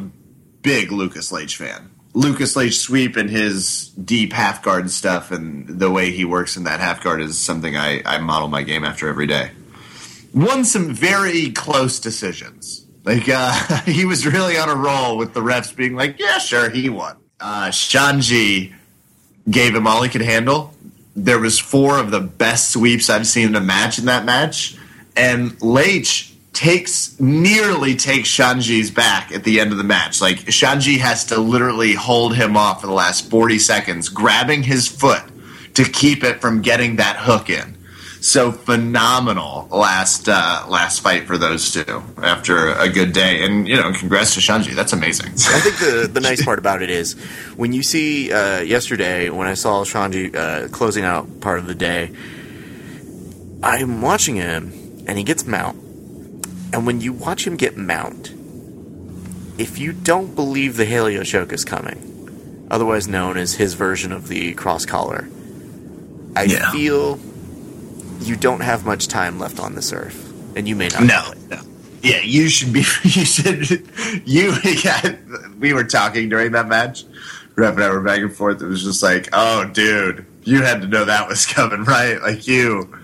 [0.62, 1.90] big Lucas Leite fan.
[2.16, 6.64] Lucas Leite sweep and his deep half guard stuff and the way he works in
[6.66, 9.50] that half guard is something I, I model my game after every day.
[10.34, 12.86] Won some very close decisions.
[13.04, 13.54] Like uh,
[13.86, 17.18] he was really on a roll with the refs being like, yeah, sure, he won.
[17.40, 18.74] Uh, Xande
[19.50, 20.74] gave him all he could handle.
[21.16, 24.78] There was four of the best sweeps I've seen in a match in that match,
[25.16, 30.22] and Leite takes nearly takes Xande's back at the end of the match.
[30.22, 34.88] Like Xande has to literally hold him off for the last forty seconds, grabbing his
[34.88, 35.24] foot
[35.76, 37.78] to keep it from getting that hook in.
[38.24, 43.76] So phenomenal last uh, last fight for those two after a good day, and you
[43.76, 44.74] know, congrats to Xande.
[44.74, 45.32] That's amazing.
[45.34, 47.16] I think the, the nice part about it is
[47.58, 51.76] when you see uh, yesterday when I saw Xande uh, closing out part of the
[51.76, 52.12] day,
[53.62, 54.72] I'm watching him
[55.06, 55.76] and he gets mount.
[56.72, 58.30] And when you watch him get mount,
[59.58, 64.54] if you don't believe the choke is coming, otherwise known as his version of the
[64.54, 65.28] cross collar,
[66.38, 66.72] I Yeah.
[66.72, 67.20] feel
[68.28, 71.02] you don't have much time left on this earth, and you may not.
[71.02, 71.62] No, know no.
[72.02, 72.84] Yeah, you should be.
[73.04, 73.70] You should.
[74.26, 74.54] You.
[74.84, 75.16] Yeah,
[75.60, 77.06] we were talking during that match.
[77.56, 78.62] Rep and I were back and forth.
[78.62, 82.22] It was just like, oh, dude, you had to know that was coming, right?
[82.22, 82.98] Like you.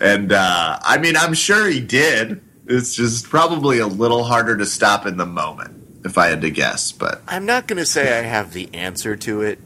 [0.00, 2.42] And uh, I mean, I'm sure he did.
[2.66, 6.50] It's just probably a little harder to stop in the moment, if I had to
[6.50, 6.92] guess.
[6.92, 9.58] But I'm not going to say I have the answer to it.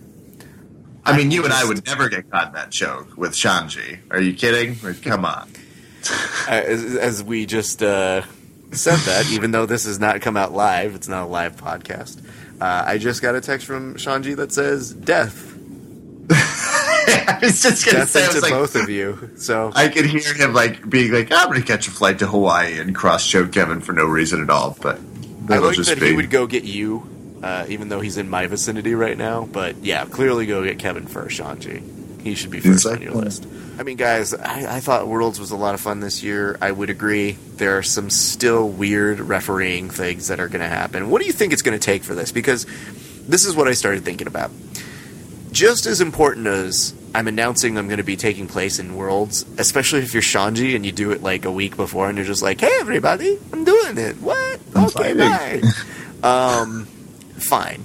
[1.04, 3.98] I mean, you and I would never get caught in that choke with Xande.
[4.10, 4.76] Are you kidding?
[4.82, 5.50] Like, come on.
[6.48, 8.22] As, as we just uh,
[8.72, 12.22] said that, even though this has not come out live, it's not a live podcast.
[12.60, 15.46] Uh, I just got a text from Xande that says death.
[16.30, 19.30] I was just gonna Death say, was like, both of you.
[19.36, 22.26] So I could hear him like being like, "I'm going to catch a flight to
[22.26, 25.00] Hawaii and cross choke Kevin for no reason at all." But
[25.48, 26.08] I like just that be.
[26.10, 27.08] he would go get you,
[27.42, 29.46] uh, even though he's in my vicinity right now.
[29.46, 32.20] But yeah, clearly go get Kevin first, Xande.
[32.20, 33.46] He should be first on your list.
[33.78, 36.58] I mean, guys, I, I thought Worlds was a lot of fun this year.
[36.60, 37.32] I would agree.
[37.56, 41.08] There are some still weird refereeing things that are going to happen.
[41.08, 42.30] What do you think it's going to take for this?
[42.30, 42.66] Because
[43.26, 44.50] this is what I started thinking about.
[45.50, 50.00] Just as important as I'm announcing I'm going to be taking place in Worlds, especially
[50.00, 52.60] if you're Xande and you do it like a week before and you're just like,
[52.60, 54.16] hey, everybody, I'm doing it.
[54.16, 54.60] What?
[54.74, 55.70] I'm okay, fighting."
[56.20, 56.22] bye.
[56.62, 56.86] um,
[57.40, 57.84] fine.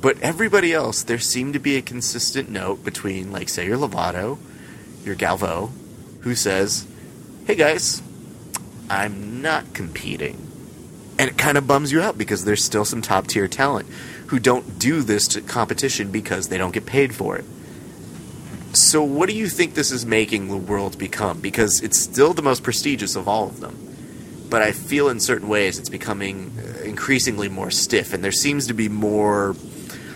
[0.00, 4.38] But everybody else, there seemed to be a consistent note between, like, say, your Lovato,
[5.04, 5.70] your Galvo,
[6.20, 6.86] who says,
[7.46, 8.02] hey guys,
[8.90, 10.46] I'm not competing.
[11.18, 13.88] And it kind of bums you out because there's still some top tier talent
[14.26, 17.44] who don't do this to competition because they don't get paid for it.
[18.72, 21.40] So, what do you think this is making the world become?
[21.40, 23.78] Because it's still the most prestigious of all of them.
[24.50, 28.68] But I feel in certain ways it's becoming uh, increasingly more stiff, and there seems
[28.68, 29.54] to be more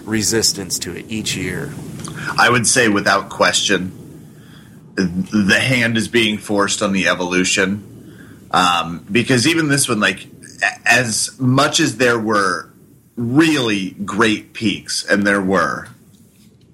[0.04, 1.70] resistance to it each year.
[2.38, 3.92] I would say without question,
[4.94, 8.48] the hand is being forced on the evolution.
[8.50, 10.26] Um, because even this one, like,
[10.86, 12.72] as much as there were
[13.14, 15.86] really great peaks, and there were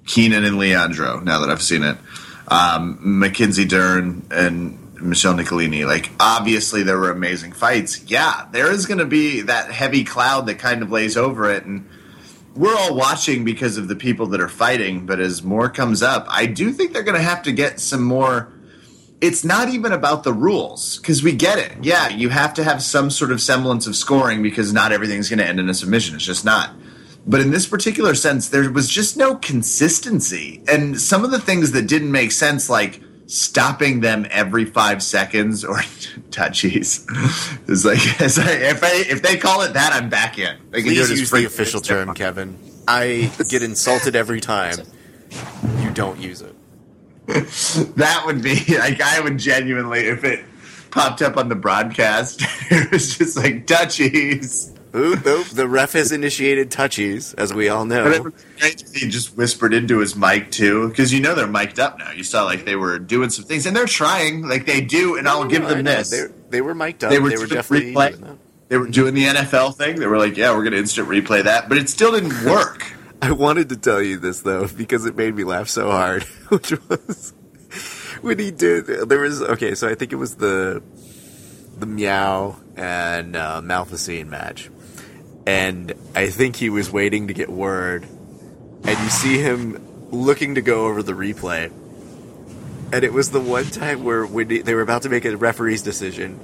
[0.07, 1.99] Keenan and Leandro, now that I've seen it,
[2.47, 8.05] um, Mackenzie Dern and Michelle Nicolini, like, obviously there were amazing fights.
[8.05, 11.65] Yeah, there is going to be that heavy cloud that kind of lays over it.
[11.65, 11.89] And
[12.55, 16.27] we're all watching because of the people that are fighting, but as more comes up,
[16.29, 18.53] I do think they're going to have to get some more.
[19.21, 21.73] It's not even about the rules because we get it.
[21.83, 25.39] Yeah, you have to have some sort of semblance of scoring because not everything's going
[25.39, 26.17] to end in a submission.
[26.17, 26.71] It's just not.
[27.27, 30.63] But in this particular sense, there was just no consistency.
[30.69, 35.65] And some of the things that didn't make sense, like stopping them every five seconds
[35.65, 35.77] or
[36.31, 37.07] touchies
[37.69, 40.57] is like if I, if they call it that, I'm back in.
[40.71, 42.57] They can Please use the official term, Kevin.
[42.89, 44.79] I get insulted every time
[45.81, 46.55] you don't use it.
[47.97, 50.45] that would be like I would genuinely if it
[50.93, 52.43] popped up on the broadcast.
[52.71, 54.76] it was just like touchies.
[54.97, 58.33] Oop, oop, the ref has initiated touchies, as we all know.
[58.95, 62.13] He just whispered into his mic too, because you know they're mic'd up now.
[62.13, 65.17] You saw like they were doing some things, and they're trying, like they do.
[65.17, 67.11] And I'll give them this: they, they were mic'd up.
[67.11, 68.39] They were, they were definitely replay.
[68.69, 70.01] They were doing the NFL thing.
[70.01, 72.91] They were like, "Yeah, we're going to instant replay that," but it still didn't work.
[73.21, 76.73] I wanted to tell you this though because it made me laugh so hard, which
[76.89, 77.35] was
[78.23, 78.87] when he did.
[78.87, 80.83] There was okay, so I think it was the
[81.79, 84.71] the Miyao and uh, match
[85.47, 88.03] and I think he was waiting to get word.
[88.03, 91.73] And you see him looking to go over the replay.
[92.93, 95.83] And it was the one time where when they were about to make a referee's
[95.83, 96.39] decision,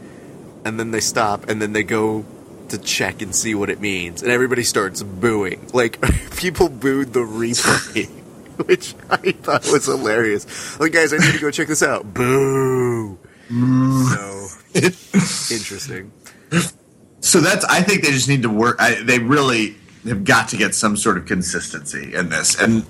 [0.65, 2.25] and then they stop, and then they go
[2.69, 5.69] to check and see what it means, and everybody starts booing.
[5.73, 6.01] Like
[6.37, 8.09] people booed the replay,
[8.67, 10.81] which I thought was hilarious.
[10.81, 12.13] Like, guys, I need to go check this out.
[12.13, 13.19] Boo.
[13.51, 14.49] so
[15.51, 16.11] interesting.
[17.23, 17.64] So that's.
[17.64, 18.77] I think they just need to work.
[18.79, 22.61] I, they really have got to get some sort of consistency in this.
[22.61, 22.85] And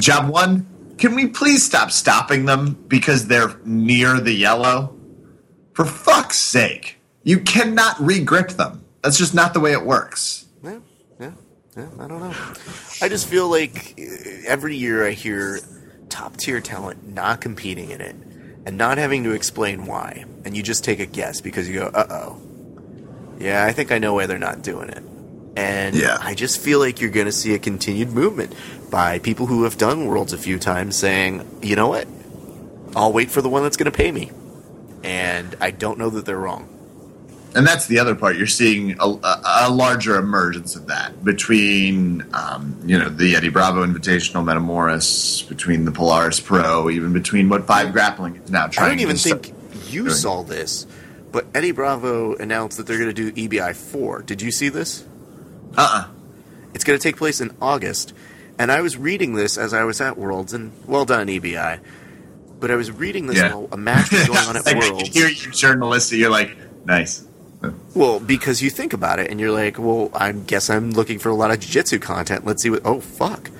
[0.00, 0.66] job one,
[0.98, 4.94] can we please stop stopping them because they're near the yellow?
[5.72, 8.84] For fuck's sake, you cannot regrip them.
[9.02, 10.46] That's just not the way it works.
[10.62, 10.80] Yeah,
[11.18, 11.32] yeah,
[11.74, 11.88] yeah.
[11.98, 12.34] I don't know.
[13.00, 13.98] I just feel like
[14.46, 15.60] every year I hear
[16.10, 18.16] top tier talent not competing in it
[18.66, 21.86] and not having to explain why, and you just take a guess because you go,
[21.86, 22.49] "Uh oh."
[23.40, 25.02] Yeah, I think I know why they're not doing it.
[25.56, 26.18] And yeah.
[26.20, 28.54] I just feel like you're going to see a continued movement
[28.90, 32.06] by people who have done Worlds a few times saying, you know what?
[32.94, 34.30] I'll wait for the one that's going to pay me.
[35.02, 36.68] And I don't know that they're wrong.
[37.54, 38.36] And that's the other part.
[38.36, 43.48] You're seeing a, a, a larger emergence of that between, um, you know, the Eddie
[43.48, 48.86] Bravo Invitational Metamoris, between the Polaris Pro, even between what Five Grappling is now trying.
[48.86, 49.52] I don't even think
[49.88, 50.14] you doing.
[50.14, 50.86] saw this
[51.32, 54.22] but Eddie Bravo announced that they're going to do EBI 4.
[54.22, 55.04] Did you see this?
[55.76, 56.00] Uh uh-uh.
[56.00, 56.08] uh
[56.74, 58.12] It's going to take place in August.
[58.58, 61.80] And I was reading this as I was at Worlds, and well done, EBI.
[62.58, 63.54] But I was reading this yeah.
[63.54, 65.08] while a match was going on at Worlds.
[65.08, 66.54] Hear you journalist, you're like,
[66.84, 67.26] nice.
[67.94, 71.28] Well, because you think about it, and you're like, well, I guess I'm looking for
[71.30, 72.44] a lot of jiu-jitsu content.
[72.44, 72.82] Let's see what.
[72.84, 73.50] Oh, fuck.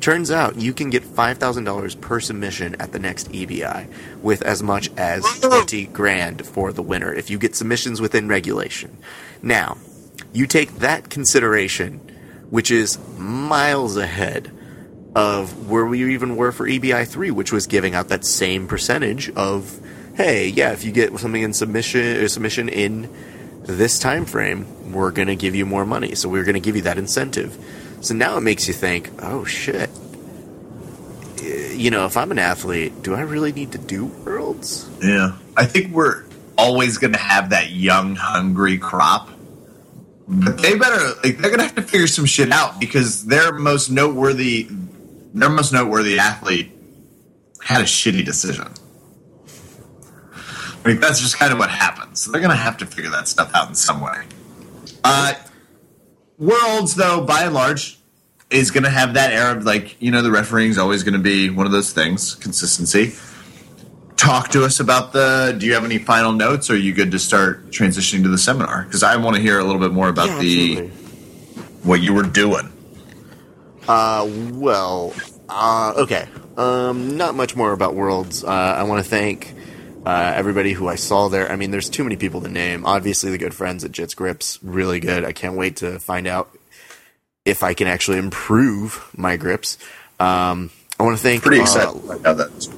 [0.00, 3.86] Turns out you can get $5,000 per submission at the next EBI
[4.22, 8.96] with as much as 20 grand for the winner if you get submissions within regulation.
[9.42, 9.76] Now,
[10.32, 11.98] you take that consideration,
[12.48, 14.50] which is miles ahead
[15.14, 19.28] of where we even were for EBI 3, which was giving out that same percentage
[19.30, 19.80] of,
[20.14, 23.12] hey, yeah, if you get something in submission, uh, submission in
[23.64, 26.14] this time frame, we're going to give you more money.
[26.14, 27.58] So we're going to give you that incentive.
[28.00, 29.90] So now it makes you think, oh shit.
[31.42, 34.88] You know, if I'm an athlete, do I really need to do worlds?
[35.02, 35.36] Yeah.
[35.56, 36.24] I think we're
[36.58, 39.30] always going to have that young, hungry crop.
[40.28, 43.52] But they better, like, they're going to have to figure some shit out because their
[43.52, 44.68] most noteworthy,
[45.34, 46.70] their most noteworthy athlete
[47.62, 48.68] had a shitty decision.
[50.84, 52.22] Like, that's just kind of what happens.
[52.22, 54.24] So they're going to have to figure that stuff out in some way.
[55.02, 55.34] Uh,
[56.40, 57.98] Worlds, though, by and large,
[58.48, 61.12] is going to have that air of like, you know, the refereeing is always going
[61.12, 63.14] to be one of those things, consistency.
[64.16, 65.54] Talk to us about the.
[65.58, 68.38] Do you have any final notes, or are you good to start transitioning to the
[68.38, 68.84] seminar?
[68.84, 70.88] Because I want to hear a little bit more about yeah, the
[71.84, 72.70] what you were doing.
[73.88, 75.14] Uh, well,
[75.48, 76.26] uh, okay.
[76.56, 78.44] Um, not much more about Worlds.
[78.44, 79.54] Uh, I want to thank
[80.04, 81.50] uh, everybody who I saw there.
[81.50, 82.86] I mean, there's too many people to name.
[82.86, 85.24] Obviously, the good friends at Jits Grips, really good.
[85.24, 86.56] I can't wait to find out
[87.44, 89.78] if I can actually improve my grips.
[90.18, 92.68] Um, I want to thank Pretty uh, excited about how that's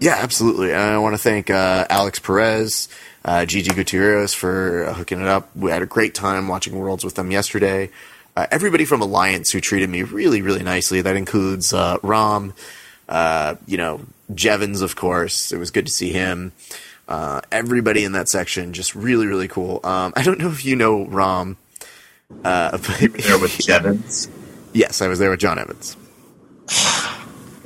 [0.00, 0.70] yeah, absolutely.
[0.70, 2.88] And I want to thank uh, Alex Perez,
[3.24, 5.54] uh, Gigi Gutierrez for uh, hooking it up.
[5.56, 7.90] We had a great time watching Worlds with them yesterday.
[8.36, 11.00] Uh, everybody from Alliance who treated me really, really nicely.
[11.00, 12.54] That includes uh, Rom,
[13.08, 14.00] uh, you know,
[14.34, 15.52] Jevons, of course.
[15.52, 16.52] It was good to see him.
[17.08, 19.80] Uh, everybody in that section, just really, really cool.
[19.84, 21.56] Um, I don't know if you know Rom.
[22.44, 24.28] Uh, but there with Jevons.
[24.74, 25.96] yes, I was there with John Evans.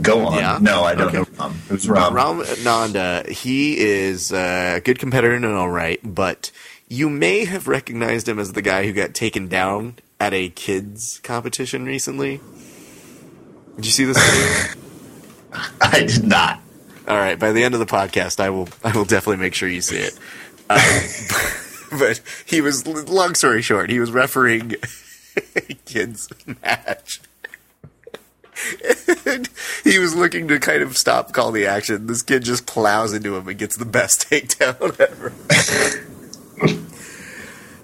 [0.01, 0.35] Go on.
[0.39, 0.59] Yeah?
[0.61, 1.19] No, I don't Okay.
[1.19, 1.53] know Rom.
[1.69, 2.15] Who's Rom?
[2.15, 6.51] Ram Nanda, he is a good competitor and all right, but
[6.89, 11.21] you may have recognized him as the guy who got taken down at a kids
[11.25, 12.41] competition recently.
[13.77, 14.77] Did you see this?
[15.81, 16.61] I did not.
[17.07, 19.69] all right, by the end of the podcast, I will I will definitely make sure
[19.69, 20.19] you see it.
[20.71, 20.79] Um,
[21.99, 24.77] but he was long story short, he was refereeing
[25.85, 26.29] kids
[26.63, 27.21] match.
[29.27, 29.49] And
[29.83, 32.07] he was looking to kind of stop call the action.
[32.07, 35.33] This kid just plows into him and gets the best takedown ever.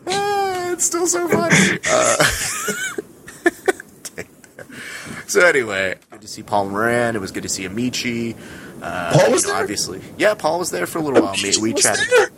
[0.06, 1.78] Ah, it's still so funny.
[1.90, 2.16] Uh,
[5.32, 7.14] so anyway, good to see Paul Moran.
[7.14, 8.34] It was good to see Amici.
[8.82, 9.62] Uh, Paul was you know, there?
[9.62, 10.34] Obviously, yeah.
[10.34, 11.34] Paul was there for a little while.
[11.60, 12.08] We, chatted.
[12.10, 12.30] there?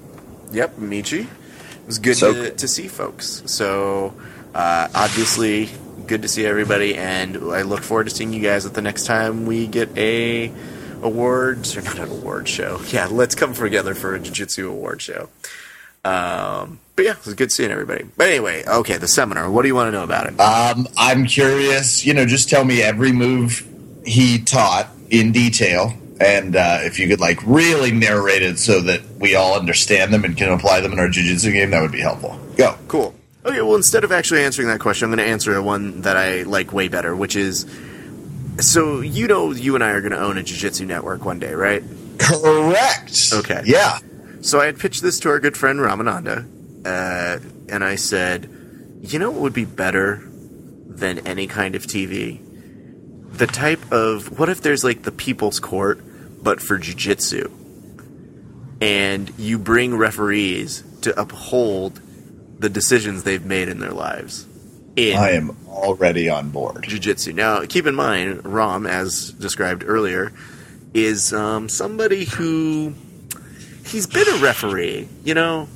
[0.53, 1.21] Yep, Michi.
[1.23, 3.43] It was good So to, to see folks.
[3.47, 4.15] So,
[4.55, 5.69] uh, obviously,
[6.07, 9.05] good to see everybody, and I look forward to seeing you guys at the next
[9.05, 10.53] time we get a
[11.03, 12.81] awards or not an award show.
[12.91, 15.29] Yeah, let's come together for a jiu-jitsu award show.
[16.05, 18.05] Um, but yeah, it was good seeing everybody.
[18.15, 19.51] But anyway, okay, the seminar.
[19.51, 20.39] What do you want to know about it?
[20.39, 22.05] Um, I'm curious.
[22.05, 23.67] You know, just tell me every move
[24.05, 29.01] he taught in detail, and uh, if you could like really narrate it so that
[29.19, 32.01] we all understand them and can apply them in our jiu-jitsu game, that would be
[32.01, 32.39] helpful.
[32.59, 32.77] Go.
[32.87, 33.15] Cool.
[33.47, 36.43] Okay, well, instead of actually answering that question, I'm going to answer one that I
[36.43, 37.65] like way better, which is
[38.59, 41.55] so you know, you and I are going to own a jiu-jitsu network one day,
[41.55, 41.83] right?
[42.19, 43.31] Correct.
[43.33, 43.63] Okay.
[43.65, 44.01] Yeah.
[44.43, 46.47] So I had pitched this to our good friend Ramananda,
[46.85, 48.49] uh, and I said,
[49.01, 50.23] you know what would be better
[50.87, 52.41] than any kind of TV?
[53.33, 56.01] The type of what if there's like the People's Court,
[56.43, 57.51] but for jiu-jitsu,
[58.81, 62.01] and you bring referees to uphold
[62.59, 64.47] the decisions they've made in their lives.
[64.97, 66.85] In I am already on board.
[66.87, 67.33] jiu-jitsu.
[67.33, 70.33] Now, keep in mind, Ram, as described earlier,
[70.93, 72.95] is um, somebody who
[73.87, 75.69] he's been a referee, you know,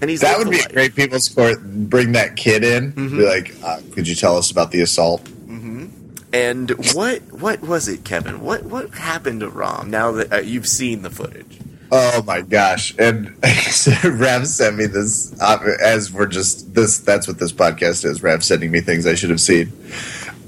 [0.00, 1.62] and he's That would be a great people's court.
[1.62, 2.92] Bring that kid in.
[2.92, 3.16] Mm-hmm.
[3.18, 5.28] Be like, uh, could you tell us about the assault?
[6.32, 8.40] And what what was it, Kevin?
[8.40, 9.90] What what happened to Ram?
[9.90, 11.58] Now that uh, you've seen the footage,
[11.92, 12.94] Oh my gosh!
[12.98, 13.34] And
[14.04, 16.98] Rav sent me this uh, as we're just this.
[16.98, 18.22] That's what this podcast is.
[18.22, 19.72] Rav sending me things I should have seen.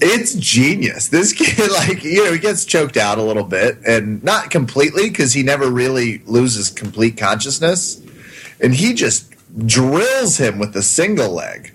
[0.00, 1.08] It's genius.
[1.08, 5.10] This kid, like you know, he gets choked out a little bit, and not completely
[5.10, 8.00] because he never really loses complete consciousness,
[8.62, 9.34] and he just
[9.66, 11.72] drills him with a single leg.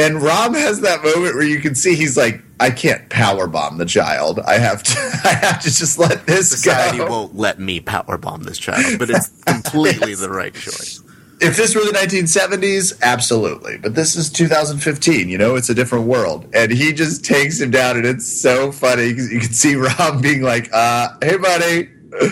[0.00, 3.78] And Rob has that moment where you can see he's like, I can't power bomb
[3.78, 4.38] the child.
[4.40, 4.92] I have to.
[5.24, 7.08] I have to just let this society go.
[7.08, 11.02] won't let me power bomb this child, but it's completely the right choice.
[11.40, 13.78] if this were the 1970s, absolutely.
[13.78, 15.28] But this is 2015.
[15.28, 18.70] You know, it's a different world, and he just takes him down, and it's so
[18.70, 21.88] funny you can see Rob being like, uh, "Hey, buddy."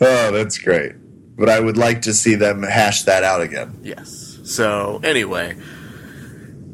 [0.00, 0.92] Oh, that's great.
[1.36, 3.80] But I would like to see them hash that out again.
[3.82, 4.38] Yes.
[4.44, 5.56] So anyway,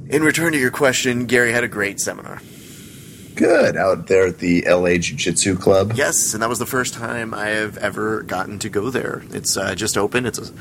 [0.08, 2.42] in return to your question, Gary had a great seminar.
[3.36, 5.92] Good out there at the LA Jiu Jitsu Club.
[5.94, 9.22] Yes, and that was the first time I have ever gotten to go there.
[9.30, 10.26] It's uh, just open.
[10.26, 10.52] It's a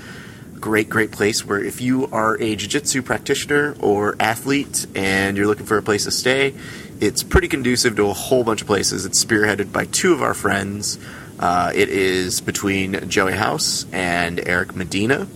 [0.60, 5.66] great, great place where if you are a jiu-jitsu practitioner or athlete and you're looking
[5.66, 6.54] for a place to stay,
[7.00, 9.06] it's pretty conducive to a whole bunch of places.
[9.06, 11.00] It's spearheaded by two of our friends.
[11.40, 15.28] Uh, it is between Joey House and Eric Medina.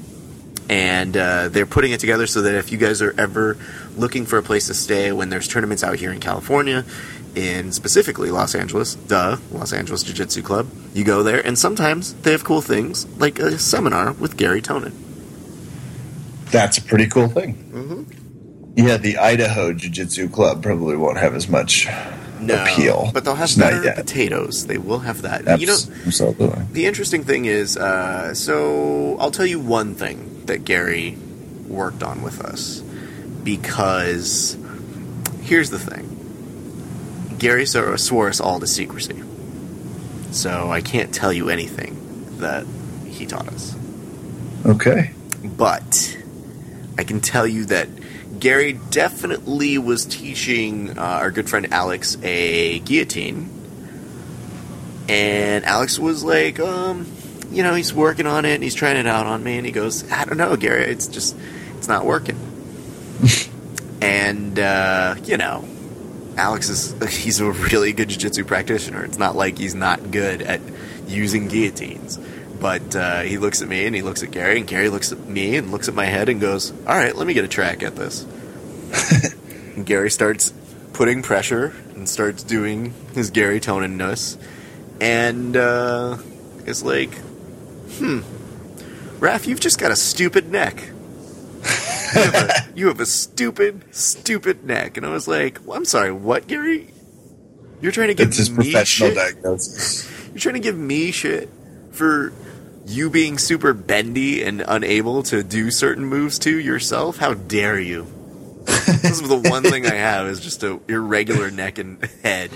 [0.69, 3.57] And uh, they're putting it together so that if you guys are ever
[3.97, 6.85] looking for a place to stay when there's tournaments out here in California,
[7.35, 12.13] in specifically Los Angeles, duh, Los Angeles Jiu Jitsu Club, you go there, and sometimes
[12.13, 14.93] they have cool things like a seminar with Gary Tonon.
[16.51, 17.55] That's a pretty cool thing.
[17.55, 18.87] Mm-hmm.
[18.87, 21.87] Yeah, the Idaho Jiu Jitsu Club probably won't have as much
[22.47, 23.11] No, appeal.
[23.13, 24.67] but they'll have Just better potatoes.
[24.67, 25.59] They will have that.
[25.59, 26.63] You know, absolutely.
[26.71, 31.17] the interesting thing is, uh, so I'll tell you one thing that Gary
[31.67, 32.81] worked on with us
[33.43, 34.57] because
[35.41, 36.09] here's the thing.
[37.39, 39.21] Gary swore us all to secrecy,
[40.31, 42.65] so I can't tell you anything that
[43.07, 43.75] he taught us.
[44.65, 45.11] Okay.
[45.43, 46.17] But
[46.97, 47.89] I can tell you that
[48.43, 53.49] Gary definitely was teaching uh, our good friend Alex a guillotine,
[55.07, 57.09] and Alex was like, um,
[57.51, 59.71] you know, he's working on it and he's trying it out on me, and he
[59.71, 61.37] goes, I don't know, Gary, it's just,
[61.77, 62.37] it's not working.
[64.01, 65.63] and uh, you know,
[66.35, 66.91] Alex is
[67.23, 69.05] he's a really good jiu-jitsu practitioner.
[69.05, 70.59] It's not like he's not good at
[71.07, 72.19] using guillotines.
[72.63, 75.19] But uh, he looks at me and he looks at Gary, and Gary looks at
[75.27, 77.83] me and looks at my head and goes, "All right, let me get a track
[77.83, 78.23] at this."
[79.75, 80.53] and Gary starts
[80.93, 84.37] putting pressure and starts doing his Gary Tonenness,
[85.01, 86.17] and uh,
[86.65, 87.13] it's like,
[87.97, 88.19] "Hmm,
[89.19, 90.81] Raph, you've just got a stupid neck."
[92.15, 94.95] you, have a, you have a stupid, stupid neck.
[94.95, 96.93] And I was like, well, I'm sorry, what, Gary?
[97.81, 99.17] You're trying to give his me professional shit?
[99.17, 100.09] diagnosis.
[100.29, 101.49] You're trying to give me shit
[101.91, 102.31] for
[102.85, 107.17] you being super bendy and unable to do certain moves to yourself?
[107.17, 108.07] How dare you?
[108.65, 112.51] this is the one thing I have is just a irregular neck and head.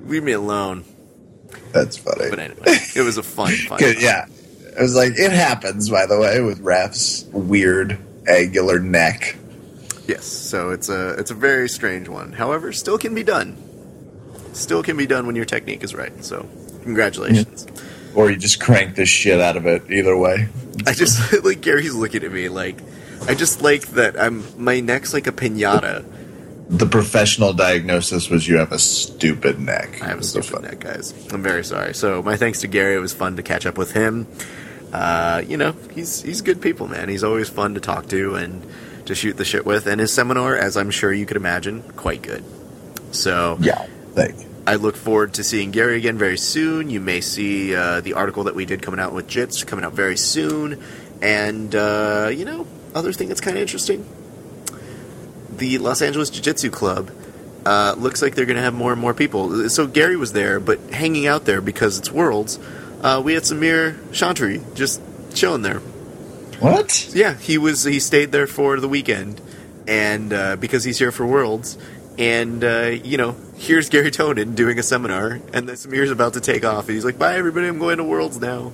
[0.00, 0.84] Leave me alone.
[1.72, 2.30] That's funny.
[2.30, 3.80] But anyway, it was a fun, fun.
[3.80, 4.26] Yeah.
[4.76, 7.98] It was like it happens, by the way, with Raph's weird
[8.28, 9.36] angular neck.
[10.06, 12.32] Yes, so it's a it's a very strange one.
[12.32, 13.56] However, still can be done.
[14.52, 16.24] Still can be done when your technique is right.
[16.24, 16.48] So,
[16.82, 17.66] congratulations.
[18.14, 19.90] Or you just crank the shit out of it.
[19.90, 20.48] Either way.
[20.86, 22.76] I just like Gary's looking at me like
[23.28, 26.04] I just like that I'm my neck's like a pinata.
[26.68, 30.00] The professional diagnosis was you have a stupid neck.
[30.02, 30.68] I have a so stupid funny.
[30.68, 31.12] neck, guys.
[31.32, 31.94] I'm very sorry.
[31.94, 32.94] So my thanks to Gary.
[32.94, 34.26] It was fun to catch up with him.
[34.92, 37.08] Uh, you know, he's he's good people, man.
[37.08, 38.64] He's always fun to talk to and
[39.06, 39.86] to shoot the shit with.
[39.86, 42.44] And his seminar, as I'm sure you could imagine, quite good.
[43.10, 43.86] So Yeah.
[44.14, 44.53] Thank you.
[44.66, 46.90] I look forward to seeing Gary again very soon.
[46.90, 49.92] You may see uh, the article that we did coming out with Jits coming out
[49.92, 50.82] very soon.
[51.20, 54.06] And, uh, you know, other thing that's kind of interesting
[55.58, 57.10] the Los Angeles Jiu Jitsu Club
[57.66, 59.68] uh, looks like they're going to have more and more people.
[59.68, 62.58] So Gary was there, but hanging out there because it's Worlds,
[63.02, 65.00] uh, we had Samir Chantre just
[65.34, 65.80] chilling there.
[66.60, 67.10] What?
[67.14, 67.84] Yeah, he was.
[67.84, 69.40] He stayed there for the weekend,
[69.88, 71.76] and uh, because he's here for Worlds,
[72.16, 76.40] and uh, you know, here's Gary Tonon doing a seminar, and then Samir's about to
[76.40, 78.72] take off, and he's like, "Bye, everybody, I'm going to Worlds now."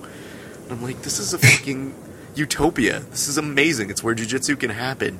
[0.71, 1.95] I'm like, "This is a fucking
[2.35, 3.01] utopia.
[3.01, 3.91] This is amazing.
[3.91, 5.19] It's where jujitsu can happen."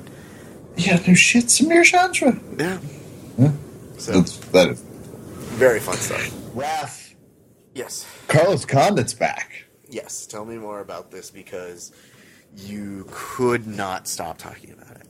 [0.77, 2.39] Yeah, no shit, Samir Chantre.
[2.59, 2.79] Yeah.
[3.37, 3.51] Yeah.
[3.97, 4.81] So That's, that is.
[4.81, 6.29] very fun stuff.
[6.55, 7.13] Raph,
[7.73, 8.05] Yes.
[8.27, 9.65] Carlos Condit's back.
[9.89, 10.25] Yes.
[10.25, 11.91] Tell me more about this because
[12.55, 15.00] you could not stop talking about it.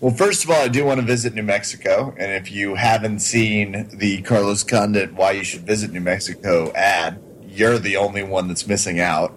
[0.00, 3.18] Well, first of all, I do want to visit New Mexico, and if you haven't
[3.18, 8.48] seen the Carlos Condit "Why You Should Visit New Mexico" ad, you're the only one
[8.48, 9.34] that's missing out.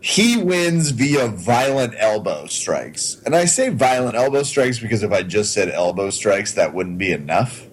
[0.00, 5.22] He wins via violent elbow strikes, and I say violent elbow strikes because if I
[5.22, 7.66] just said elbow strikes, that wouldn't be enough.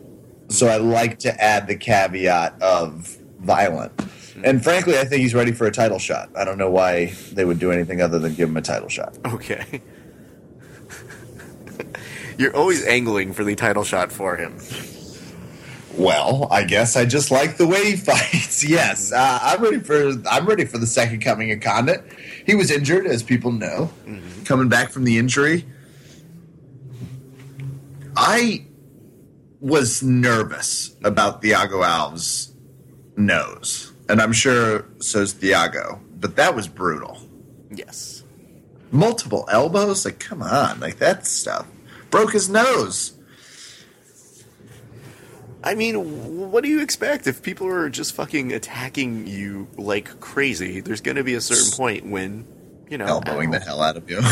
[0.49, 3.93] So I like to add the caveat of violent.
[4.01, 4.41] Hmm.
[4.43, 6.29] And frankly, I think he's ready for a title shot.
[6.35, 9.17] I don't know why they would do anything other than give him a title shot.
[9.25, 9.81] Okay.
[12.37, 14.57] You're always angling for the title shot for him.
[15.97, 18.63] Well, I guess I just like the way he fights.
[18.63, 22.03] Yes, uh, I'm ready for I'm ready for the second coming of Condit.
[22.45, 23.91] He was injured, as people know,
[24.45, 25.65] coming back from the injury.
[28.15, 28.65] I
[29.59, 32.51] was nervous about Thiago Alves'
[33.15, 35.99] nose, and I'm sure so's Thiago.
[36.19, 37.19] But that was brutal.
[37.71, 38.23] Yes.
[38.91, 41.67] Multiple elbows, like come on, like that stuff
[42.09, 43.13] broke his nose.
[45.63, 50.79] I mean, what do you expect if people are just fucking attacking you like crazy?
[50.79, 52.45] There's going to be a certain point when,
[52.89, 53.59] you know, elbowing ow.
[53.59, 54.19] the hell out of you.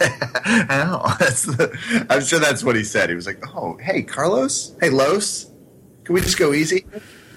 [0.00, 1.16] Ow.
[1.18, 3.10] That's the, I'm sure that's what he said.
[3.10, 4.74] He was like, "Oh, hey, Carlos.
[4.80, 5.50] Hey, Los.
[6.04, 6.86] Can we just go easy?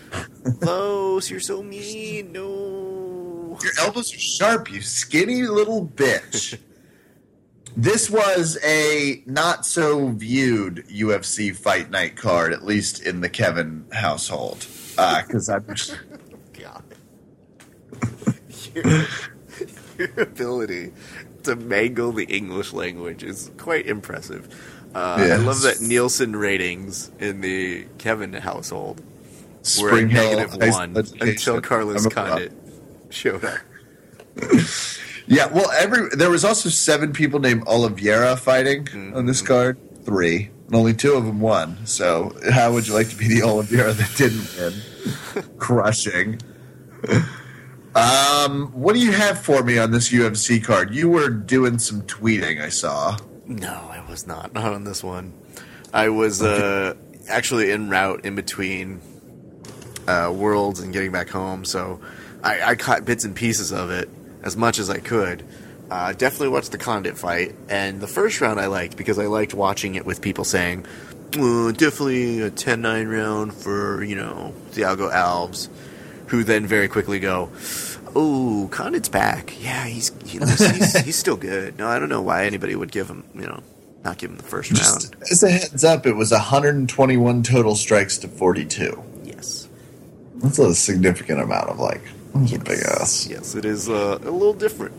[0.61, 2.31] Los, you're so mean.
[2.31, 3.57] No.
[3.61, 6.57] Your elbows are sharp, you skinny little bitch."
[7.75, 13.85] this was a not so viewed UFC fight night card, at least in the Kevin
[13.93, 14.65] household,
[14.95, 15.65] because I'm.
[15.73, 15.97] Just...
[16.53, 16.83] God.
[18.73, 19.05] your,
[19.97, 20.91] your ability
[21.43, 24.47] to mangle the English language is quite impressive.
[24.93, 30.97] Uh, I love that Nielsen ratings in the Kevin household were at Spring negative one
[31.21, 32.51] until Carlos Condit
[33.09, 33.59] showed up.
[35.27, 39.15] Yeah, well, every there was also seven people named Oliveira fighting Mm-hmm.
[39.15, 39.77] on this card.
[40.03, 41.85] Three, and only two of them won.
[41.85, 44.73] So, how would you like to be the Oliveira that didn't win?
[45.59, 46.39] Crushing.
[47.95, 50.93] Um, what do you have for me on this UFC card?
[50.95, 53.17] You were doing some tweeting, I saw.
[53.45, 54.53] No, I was not.
[54.53, 55.33] Not on this one.
[55.93, 56.93] I was uh,
[57.27, 59.01] actually en route in between
[60.07, 61.99] uh, worlds and getting back home, so
[62.43, 64.09] I, I caught bits and pieces of it
[64.43, 65.43] as much as I could.
[65.89, 69.53] Uh, definitely watched the Condit fight, and the first round I liked because I liked
[69.53, 70.85] watching it with people saying,
[71.37, 75.67] "Uh, definitely a 10-9 round for, you know, Thiago Alves,
[76.27, 77.49] who then very quickly go,
[78.15, 79.53] oh, Condit's back.
[79.61, 81.77] Yeah, he's, he looks, he's, he's still good.
[81.77, 83.61] No, I don't know why anybody would give him, you know,
[84.03, 85.23] not give him the first Just round.
[85.29, 89.03] as a heads up, it was 121 total strikes to 42.
[89.23, 89.67] Yes.
[90.37, 92.01] That's a significant amount of like.
[92.33, 93.27] That's a big ass.
[93.27, 94.93] Yes, it is uh, a little different.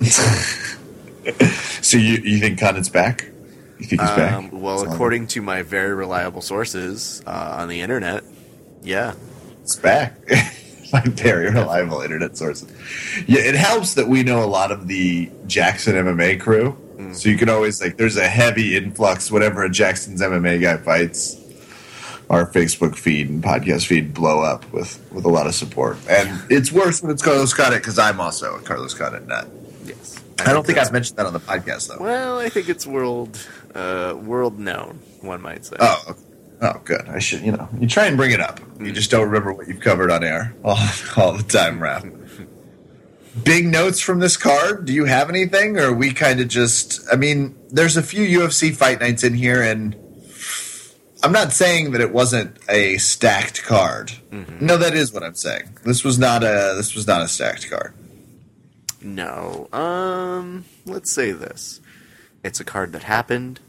[1.82, 3.24] So you you think Condit's back?
[3.78, 4.34] You think he's back?
[4.34, 8.24] Um, well, Sounds- according to my very reliable sources uh, on the internet,
[8.82, 9.14] yeah.
[9.62, 10.16] It's back.
[10.90, 12.72] My very reliable internet sources.
[13.26, 16.78] Yeah, it helps that we know a lot of the Jackson MMA crew.
[16.96, 17.14] Mm.
[17.14, 21.34] So you can always like there's a heavy influx whenever a Jackson's MMA guy fights.
[22.30, 26.42] Our Facebook feed and podcast feed blow up with with a lot of support, and
[26.50, 29.48] it's worse when it's Carlos Condit because I'm also a Carlos Condit nut.
[29.84, 30.22] Yes.
[30.40, 32.02] I don't think I've mentioned that on the podcast though.
[32.02, 33.38] Well, I think it's world
[33.74, 35.76] uh, world known, one might say.
[35.80, 36.20] Oh, okay.
[36.62, 37.08] oh, good.
[37.08, 38.60] I should, you know, you try and bring it up.
[38.80, 40.78] You just don't remember what you've covered on air all,
[41.16, 42.14] all the time, Raph.
[43.44, 44.84] Big notes from this card.
[44.84, 47.00] Do you have anything, or we kind of just?
[47.12, 49.94] I mean, there's a few UFC fight nights in here, and
[51.22, 54.12] I'm not saying that it wasn't a stacked card.
[54.60, 55.78] No, that is what I'm saying.
[55.84, 56.74] This was not a.
[56.76, 57.92] This was not a stacked card.
[59.02, 59.68] No.
[59.72, 61.80] Um, let's say this.
[62.44, 63.60] It's a card that happened,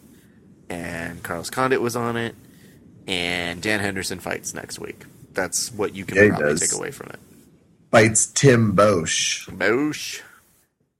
[0.69, 2.35] and Carlos Condit was on it,
[3.07, 5.05] and Dan Henderson fights next week.
[5.33, 7.19] That's what you can Yeah, probably take away from it.
[7.91, 10.21] Fights Tim Boetsch, Boosh.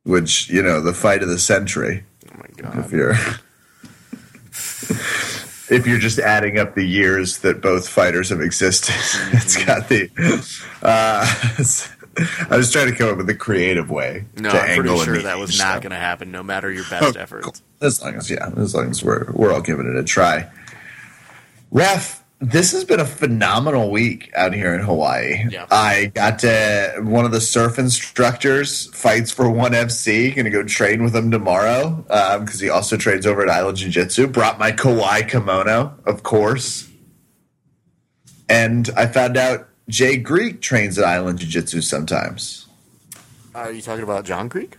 [0.03, 2.05] which you know the fight of the century.
[2.31, 2.85] Oh my god.
[2.85, 3.13] if you're
[5.69, 8.93] if you're just adding up the years that both fighters have existed
[9.33, 10.09] it's got the
[10.83, 11.25] uh,
[12.49, 15.17] i was trying to come up with a creative way No, to I'm pretty sure
[15.21, 17.45] that was not going to happen, no matter your best Oh, efforts.
[17.45, 17.55] cool.
[17.81, 20.49] as long as yeah as long as we're we're all giving it a try
[21.71, 25.43] ref this has been a phenomenal week out here in Hawaii.
[25.49, 25.65] Yeah.
[25.69, 30.33] I got to one of the surf instructors fights for one FC.
[30.33, 33.77] Going to go train with him tomorrow um, because he also trains over at Island
[33.77, 34.27] Jiu Jitsu.
[34.27, 36.89] Brought my kawaii kimono, of course,
[38.47, 42.67] and I found out Jay Greek trains at Island Jiu Jitsu sometimes.
[43.53, 44.77] Are you talking about John Creek?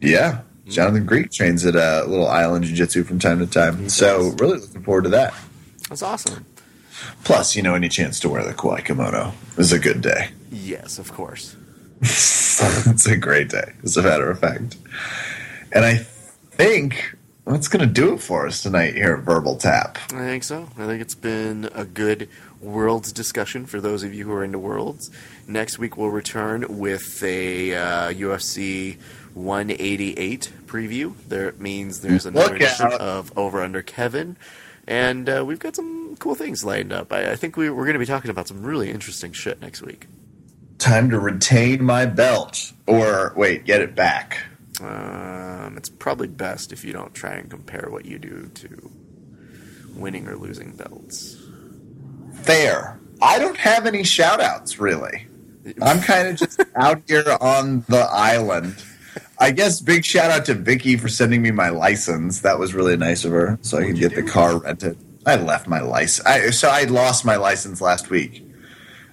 [0.00, 0.70] Yeah, hmm.
[0.70, 3.90] Jonathan Greek trains at a little Island Jiu Jitsu from time to time.
[3.90, 4.40] So does.
[4.40, 5.34] really looking forward to that.
[5.90, 6.46] That's awesome.
[7.24, 10.30] Plus, you know, any chance to wear the kawaii kimono is a good day.
[10.50, 11.56] Yes, of course.
[12.00, 14.76] it's a great day, as a matter of fact.
[15.72, 17.16] And I think
[17.46, 19.98] that's going to do it for us tonight here at Verbal Tap.
[20.12, 20.68] I think so.
[20.76, 22.28] I think it's been a good
[22.60, 25.10] worlds discussion for those of you who are into worlds.
[25.46, 28.98] Next week we'll return with a uh, UFC
[29.34, 31.14] 188 preview.
[31.28, 34.36] There means there's another edition of Over Under Kevin,
[34.86, 37.12] and uh, we've got some cool things lined up.
[37.12, 39.82] I, I think we, we're going to be talking about some really interesting shit next
[39.82, 40.06] week.
[40.78, 42.72] Time to retain my belt.
[42.86, 44.44] Or, wait, get it back.
[44.80, 48.90] Um, it's probably best if you don't try and compare what you do to
[49.96, 51.36] winning or losing belts.
[52.42, 53.00] Fair.
[53.22, 55.26] I don't have any shout outs, really.
[55.82, 58.76] I'm kind of just out here on the island.
[59.38, 62.40] I guess big shout out to Vicky for sending me my license.
[62.40, 64.96] That was really nice of her, so I could get the car rented.
[65.26, 66.26] I left my license.
[66.26, 68.44] I, so I lost my license last week.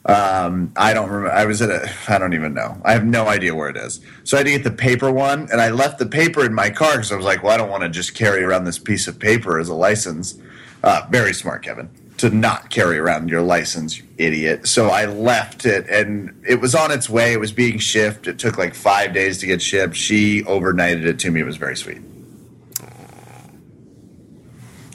[0.06, 1.32] Um, I don't remember.
[1.32, 1.90] I was at a.
[2.08, 2.80] I don't even know.
[2.84, 4.00] I have no idea where it is.
[4.24, 6.70] So I had to get the paper one, and I left the paper in my
[6.70, 9.08] car because I was like, well, I don't want to just carry around this piece
[9.08, 10.38] of paper as a license.
[10.84, 11.90] Uh, very smart, Kevin,
[12.24, 14.66] to not carry around your license, you idiot.
[14.66, 17.34] So I left it, and it was on its way.
[17.34, 18.28] It was being shipped.
[18.28, 19.98] It took like five days to get shipped.
[19.98, 21.42] She overnighted it to me.
[21.42, 22.02] It was very sweet.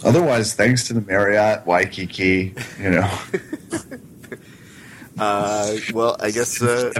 [0.02, 3.18] Otherwise, thanks to the Marriott Waikiki, you know,
[5.18, 6.92] Uh, well, I guess uh,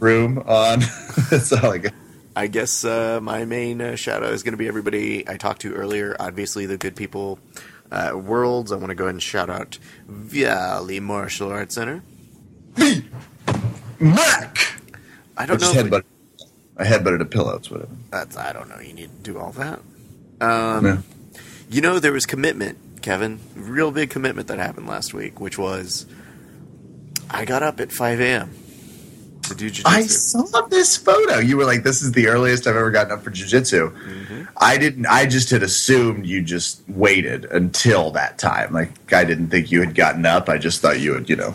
[0.00, 0.80] room on.
[1.30, 1.92] That's all I got.
[2.34, 5.60] I guess uh, my main uh, shout out is going to be everybody I talked
[5.60, 6.16] to earlier.
[6.18, 7.38] Obviously, the good people
[7.90, 8.72] at Worlds.
[8.72, 9.78] I want to go ahead and shout out
[10.10, 12.02] Viali Martial Arts Center.
[13.98, 14.58] Mac.
[15.36, 15.66] I I don't know.
[15.66, 16.04] just If we- headbutted.
[16.78, 17.56] I headbutted a pillow.
[17.56, 17.90] It's whatever.
[18.10, 18.78] that's I don't know.
[18.80, 19.80] You need to do all that.
[20.40, 20.98] Um, Yeah.
[21.70, 23.40] You know, there was commitment, Kevin.
[23.54, 26.06] Real big commitment that happened last week, which was
[27.30, 28.54] I got up at 5 a.m.
[29.48, 29.82] to do jujitsu.
[29.86, 31.38] I saw this photo.
[31.38, 34.42] You were like, "This is the earliest I've ever gotten up for jujitsu." Mm-hmm.
[34.56, 35.06] I didn't.
[35.06, 38.72] I just had assumed you just waited until that time.
[38.72, 40.48] Like, I didn't think you had gotten up.
[40.48, 41.54] I just thought you had, you know,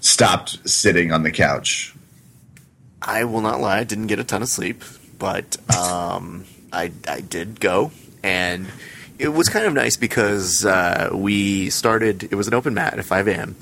[0.00, 1.94] stopped sitting on the couch.
[3.02, 4.82] I will not lie, I didn't get a ton of sleep,
[5.18, 7.92] but um, I, I did go,
[8.22, 8.66] and
[9.18, 13.04] it was kind of nice because uh, we started, it was an open mat at
[13.04, 13.56] 5 a.m.,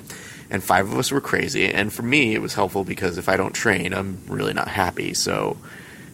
[0.51, 3.37] and five of us were crazy, and for me, it was helpful because if I
[3.37, 5.57] don't train, I'm really not happy, so,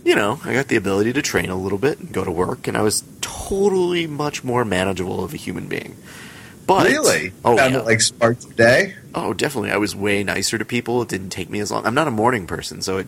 [0.04, 2.66] you know, I got the ability to train a little bit and go to work,
[2.66, 5.96] and I was totally much more manageable of a human being.
[6.66, 7.32] But, really?
[7.44, 7.80] Oh, Found yeah.
[7.80, 8.94] it like sparked the day.
[9.14, 9.70] Oh, definitely.
[9.70, 11.02] I was way nicer to people.
[11.02, 11.86] It didn't take me as long.
[11.86, 13.06] I'm not a morning person, so it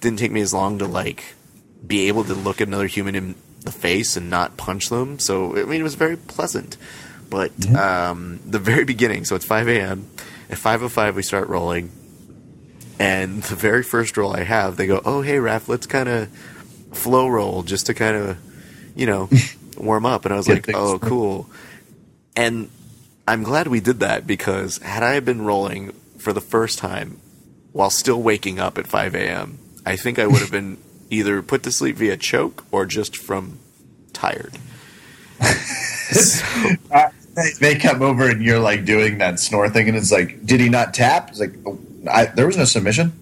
[0.00, 1.34] didn't take me as long to like
[1.86, 5.18] be able to look at another human in the face and not punch them.
[5.18, 6.76] So I mean, it was very pleasant.
[7.28, 10.10] But um, the very beginning, so it's 5 a.m.
[10.50, 11.92] At 5:05, we start rolling,
[12.98, 16.28] and the very first roll I have, they go, "Oh, hey, Raph, let's kind of
[16.92, 18.36] flow roll just to kind of,
[18.96, 19.28] you know,
[19.78, 21.48] warm up." And I was Get like, things "Oh, cool."
[22.34, 22.68] And
[23.28, 27.20] I'm glad we did that because had I been rolling for the first time
[27.72, 30.78] while still waking up at 5 a.m., I think I would have been
[31.10, 33.60] either put to sleep via choke or just from
[34.12, 34.58] tired.
[36.10, 36.44] so,
[36.90, 37.10] Uh,
[37.60, 40.68] they- come over and you're like doing that snore thing, and it's like, did he
[40.68, 41.30] not tap?
[41.30, 41.78] It's like, oh,
[42.10, 43.12] I, there was no submission.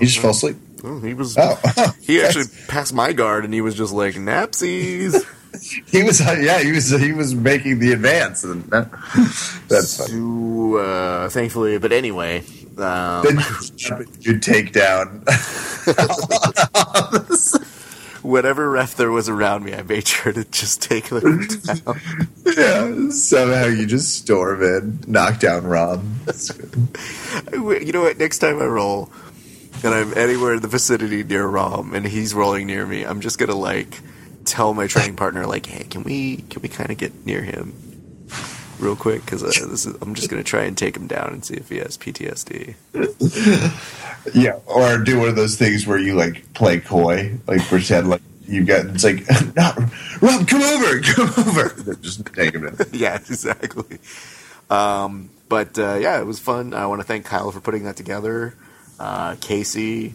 [0.00, 0.56] He just fell asleep.
[0.82, 1.58] well, he was Oh,
[2.02, 5.14] he actually passed my guard and he was just like napsies.
[5.86, 8.90] he was, uh, yeah, he was, he was making the advance, and that,
[9.68, 12.42] that's so, uh, thankfully, but anyway,
[12.78, 13.40] um, Then
[14.20, 15.24] you take down.
[18.26, 22.00] Whatever ref there was around me, I made sure to just take them down.
[22.44, 26.04] yeah, somehow you just storm in, knock down Rob.
[27.52, 28.18] You know what?
[28.18, 29.10] Next time I roll,
[29.84, 33.38] and I'm anywhere in the vicinity near Rom, and he's rolling near me, I'm just
[33.38, 34.00] gonna like
[34.44, 37.74] tell my training partner, like, "Hey, can we can we kind of get near him
[38.78, 39.24] real quick?
[39.24, 41.96] Because uh, I'm just gonna try and take him down and see if he has
[41.96, 42.74] PTSD."
[44.34, 48.22] Yeah, or do one of those things where you like play coy, like pretend like
[48.48, 48.86] you've got.
[48.86, 49.20] It's like,
[49.56, 49.72] no,
[50.20, 51.94] Rob, come over, come over.
[52.00, 52.76] Just take him in.
[52.92, 53.98] yeah, exactly.
[54.68, 56.74] Um, but uh, yeah, it was fun.
[56.74, 58.54] I want to thank Kyle for putting that together.
[58.98, 60.14] Uh, Casey,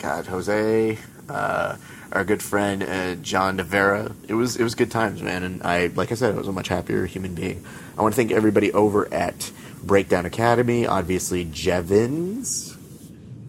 [0.00, 1.76] God, Jose, uh,
[2.16, 4.12] our good friend uh, John Devera.
[4.26, 5.42] It was it was good times, man.
[5.42, 7.64] And I, like I said, I was a much happier human being.
[7.96, 9.52] I want to thank everybody over at
[9.84, 10.86] Breakdown Academy.
[10.86, 12.76] Obviously, Jevons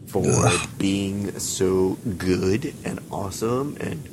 [0.07, 0.69] for Ugh.
[0.77, 4.07] being so good and awesome and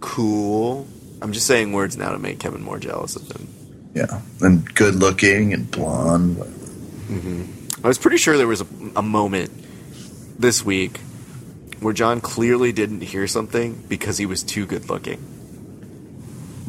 [0.00, 0.86] cool.
[1.20, 3.48] I'm just saying words now to make Kevin more jealous of him.
[3.94, 6.38] Yeah, and good looking and blonde.
[7.82, 8.66] I was pretty sure there was a,
[8.96, 9.50] a moment
[10.38, 11.00] this week
[11.80, 15.18] where John clearly didn't hear something because he was too good looking.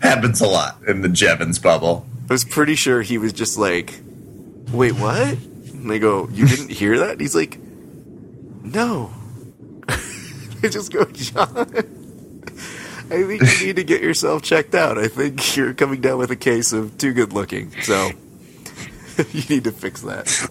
[0.00, 2.06] Happens a lot in the Jevons bubble.
[2.28, 4.00] I was pretty sure he was just like,
[4.72, 5.36] "Wait, what?"
[5.72, 7.58] And they go, "You didn't hear that?" And he's like,
[8.62, 9.10] "No."
[9.88, 11.66] I just go, John.
[13.10, 14.96] I think you need to get yourself checked out.
[14.96, 17.72] I think you're coming down with a case of too good looking.
[17.82, 18.10] So
[19.32, 20.48] you need to fix that.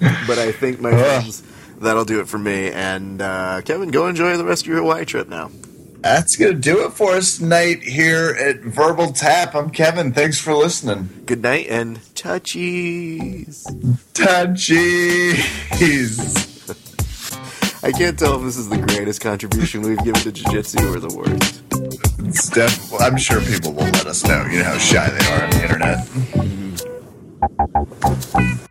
[0.26, 1.42] But I think, my friends,
[1.80, 2.70] that'll do it for me.
[2.70, 5.50] And uh, Kevin, go enjoy the rest of your Hawaii trip now.
[6.00, 9.54] That's gonna do it for us tonight here at Verbal Tap.
[9.54, 10.12] I'm Kevin.
[10.14, 11.10] Thanks for listening.
[11.26, 13.64] Good night and touchies.
[14.14, 15.36] Touchies.
[17.84, 21.14] I can't tell if this is the greatest contribution we've given to jiu-jitsu or the
[21.14, 21.62] worst.
[22.26, 24.44] It's def- I'm sure people will let us know.
[24.50, 25.62] You know how shy they are on the
[28.32, 28.69] internet.